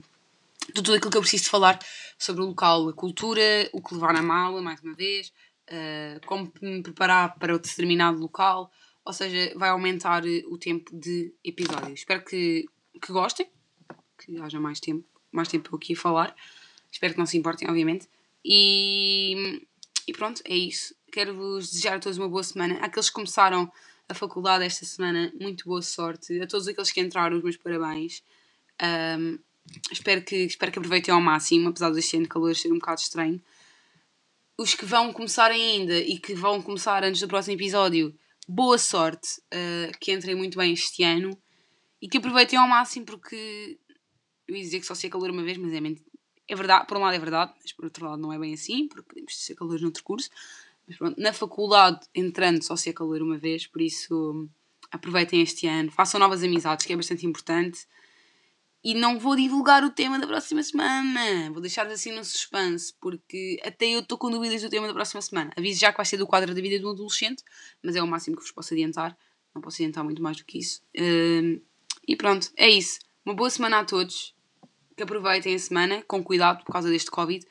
de 0.66 0.74
tudo 0.74 0.94
aquilo 0.94 1.12
que 1.12 1.16
eu 1.16 1.22
preciso 1.22 1.44
de 1.44 1.50
falar 1.50 1.78
sobre 2.18 2.42
o 2.42 2.46
local, 2.46 2.88
a 2.88 2.92
cultura, 2.92 3.70
o 3.72 3.80
que 3.80 3.94
levar 3.94 4.12
na 4.12 4.22
mala, 4.22 4.60
mais 4.60 4.80
uma 4.82 4.94
vez, 4.94 5.32
uh, 5.68 6.26
como 6.26 6.52
me 6.60 6.82
preparar 6.82 7.38
para 7.38 7.54
o 7.54 7.58
determinado 7.58 8.18
local 8.18 8.70
ou 9.04 9.12
seja, 9.12 9.52
vai 9.56 9.70
aumentar 9.70 10.26
eh, 10.26 10.42
o 10.46 10.58
tempo 10.58 10.94
de 10.94 11.34
episódio. 11.44 11.94
Espero 11.94 12.24
que, 12.24 12.66
que 13.00 13.12
gostem, 13.12 13.48
que 14.18 14.38
haja 14.38 14.60
mais 14.60 14.80
tempo, 14.80 15.04
mais 15.32 15.48
tempo 15.48 15.74
aqui 15.74 15.94
a 15.94 15.96
falar. 15.96 16.36
Espero 16.90 17.14
que 17.14 17.18
não 17.18 17.26
se 17.26 17.38
importem, 17.38 17.68
obviamente. 17.68 18.08
E, 18.44 19.66
e 20.06 20.12
pronto, 20.12 20.42
é 20.44 20.54
isso. 20.54 20.94
Quero-vos 21.12 21.70
desejar 21.70 21.96
a 21.96 22.00
todos 22.00 22.18
uma 22.18 22.28
boa 22.28 22.42
semana. 22.42 22.78
Aqueles 22.80 23.08
que 23.08 23.14
começaram 23.14 23.70
a 24.08 24.14
faculdade 24.14 24.64
esta 24.64 24.84
semana, 24.84 25.32
muito 25.40 25.64
boa 25.64 25.82
sorte. 25.82 26.40
A 26.40 26.46
todos 26.46 26.66
aqueles 26.66 26.90
que 26.90 27.00
entraram, 27.00 27.36
os 27.36 27.42
meus 27.42 27.56
parabéns. 27.56 28.22
Um, 29.18 29.38
espero, 29.90 30.22
que, 30.22 30.36
espero 30.36 30.72
que 30.72 30.78
aproveitem 30.78 31.14
ao 31.14 31.20
máximo, 31.20 31.68
apesar 31.68 31.90
deste 31.90 32.16
ano 32.16 32.24
de 32.24 32.28
calor 32.28 32.54
ser 32.56 32.72
um 32.72 32.78
bocado 32.78 33.00
estranho. 33.00 33.40
Os 34.58 34.74
que 34.74 34.84
vão 34.84 35.12
começar 35.12 35.50
ainda 35.50 35.96
e 35.98 36.18
que 36.18 36.34
vão 36.34 36.60
começar 36.60 37.04
antes 37.04 37.20
do 37.20 37.28
próximo 37.28 37.56
episódio, 37.56 38.14
boa 38.50 38.78
sorte, 38.78 39.40
uh, 39.54 39.96
que 40.00 40.12
entrem 40.12 40.34
muito 40.34 40.58
bem 40.58 40.72
este 40.72 41.04
ano 41.04 41.30
e 42.02 42.08
que 42.08 42.18
aproveitem 42.18 42.58
ao 42.58 42.66
máximo 42.66 43.06
porque 43.06 43.78
eu 44.48 44.56
ia 44.56 44.62
dizer 44.62 44.80
que 44.80 44.86
só 44.86 44.94
se 44.94 45.06
é 45.06 45.10
calor 45.10 45.30
uma 45.30 45.44
vez, 45.44 45.56
mas 45.56 45.72
é, 45.72 45.78
é 46.48 46.56
verdade, 46.56 46.86
por 46.86 46.96
um 46.96 47.00
lado 47.00 47.14
é 47.14 47.18
verdade, 47.18 47.52
mas 47.60 47.72
por 47.72 47.84
outro 47.84 48.04
lado 48.04 48.20
não 48.20 48.32
é 48.32 48.38
bem 48.38 48.52
assim, 48.52 48.88
porque 48.88 49.08
podemos 49.08 49.36
ser 49.36 49.54
calor 49.54 49.80
noutro 49.80 50.02
curso. 50.02 50.28
Mas 50.88 50.96
pronto, 50.98 51.20
na 51.20 51.32
faculdade, 51.32 52.00
entrando, 52.12 52.62
só 52.62 52.74
se 52.74 52.90
é 52.90 52.92
calor 52.92 53.22
uma 53.22 53.38
vez, 53.38 53.68
por 53.68 53.80
isso 53.80 54.48
aproveitem 54.90 55.40
este 55.40 55.68
ano, 55.68 55.92
façam 55.92 56.18
novas 56.18 56.42
amizades, 56.42 56.84
que 56.84 56.92
é 56.92 56.96
bastante 56.96 57.24
importante. 57.24 57.86
E 58.82 58.94
não 58.94 59.18
vou 59.18 59.36
divulgar 59.36 59.84
o 59.84 59.90
tema 59.90 60.18
da 60.18 60.26
próxima 60.26 60.62
semana. 60.62 61.50
Vou 61.50 61.60
deixar 61.60 61.86
assim 61.86 62.12
no 62.12 62.24
suspense, 62.24 62.94
porque 62.98 63.60
até 63.62 63.86
eu 63.86 64.00
estou 64.00 64.16
com 64.16 64.30
dúvidas 64.30 64.62
do 64.62 64.70
tema 64.70 64.86
da 64.86 64.94
próxima 64.94 65.20
semana. 65.20 65.52
Aviso 65.56 65.80
já 65.80 65.90
que 65.92 65.98
vai 65.98 66.06
ser 66.06 66.16
do 66.16 66.26
quadro 66.26 66.54
da 66.54 66.60
vida 66.60 66.78
de 66.78 66.86
um 66.86 66.90
adolescente, 66.90 67.42
mas 67.82 67.94
é 67.94 68.02
o 68.02 68.06
máximo 68.06 68.36
que 68.36 68.42
vos 68.42 68.52
posso 68.52 68.72
adiantar. 68.72 69.16
Não 69.54 69.60
posso 69.60 69.82
adiantar 69.82 70.02
muito 70.02 70.22
mais 70.22 70.38
do 70.38 70.44
que 70.44 70.58
isso. 70.58 70.82
Uh, 70.96 71.60
e 72.08 72.16
pronto, 72.16 72.50
é 72.56 72.70
isso. 72.70 73.00
Uma 73.24 73.34
boa 73.34 73.50
semana 73.50 73.80
a 73.80 73.84
todos. 73.84 74.34
Que 74.96 75.02
aproveitem 75.02 75.54
a 75.54 75.58
semana, 75.58 76.02
com 76.06 76.22
cuidado 76.22 76.64
por 76.64 76.72
causa 76.72 76.88
deste 76.88 77.10
Covid. 77.10 77.46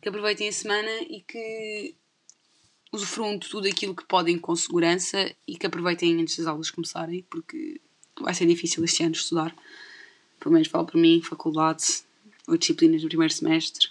Que 0.00 0.08
aproveitem 0.08 0.48
a 0.48 0.52
semana 0.52 0.90
e 1.02 1.20
que 1.20 1.94
usufruam 2.92 3.36
de 3.38 3.48
tudo 3.48 3.66
aquilo 3.68 3.94
que 3.94 4.04
podem 4.04 4.38
com 4.38 4.54
segurança 4.54 5.34
e 5.46 5.56
que 5.56 5.66
aproveitem 5.66 6.20
antes 6.20 6.36
das 6.36 6.46
aulas 6.46 6.70
começarem, 6.70 7.22
porque 7.30 7.80
vai 8.20 8.34
ser 8.34 8.46
difícil 8.46 8.84
este 8.84 9.02
ano 9.02 9.14
estudar 9.14 9.54
pelo 10.42 10.52
menos 10.52 10.68
falo 10.68 10.86
para 10.86 11.00
mim, 11.00 11.22
faculdade 11.22 12.02
ou 12.48 12.56
disciplinas 12.56 13.02
no 13.02 13.08
primeiro 13.08 13.32
semestre. 13.32 13.88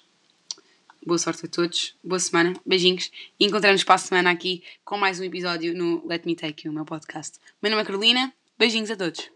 boa 1.05 1.17
sorte 1.17 1.45
a 1.45 1.49
todos, 1.49 1.95
boa 2.03 2.19
semana, 2.19 2.53
beijinhos 2.65 3.09
e 3.39 3.45
encontramos 3.45 3.83
para 3.83 3.95
a 3.95 3.97
semana 3.97 4.29
aqui 4.29 4.61
com 4.83 4.97
mais 4.97 5.19
um 5.19 5.23
episódio 5.23 5.73
no 5.73 6.05
Let 6.05 6.25
Me 6.25 6.35
Take 6.35 6.67
You, 6.67 6.71
o 6.71 6.75
meu 6.75 6.85
podcast. 6.85 7.39
Meu 7.61 7.71
nome 7.71 7.83
é 7.83 7.85
Carolina, 7.85 8.33
beijinhos 8.59 8.91
a 8.91 8.97
todos. 8.97 9.31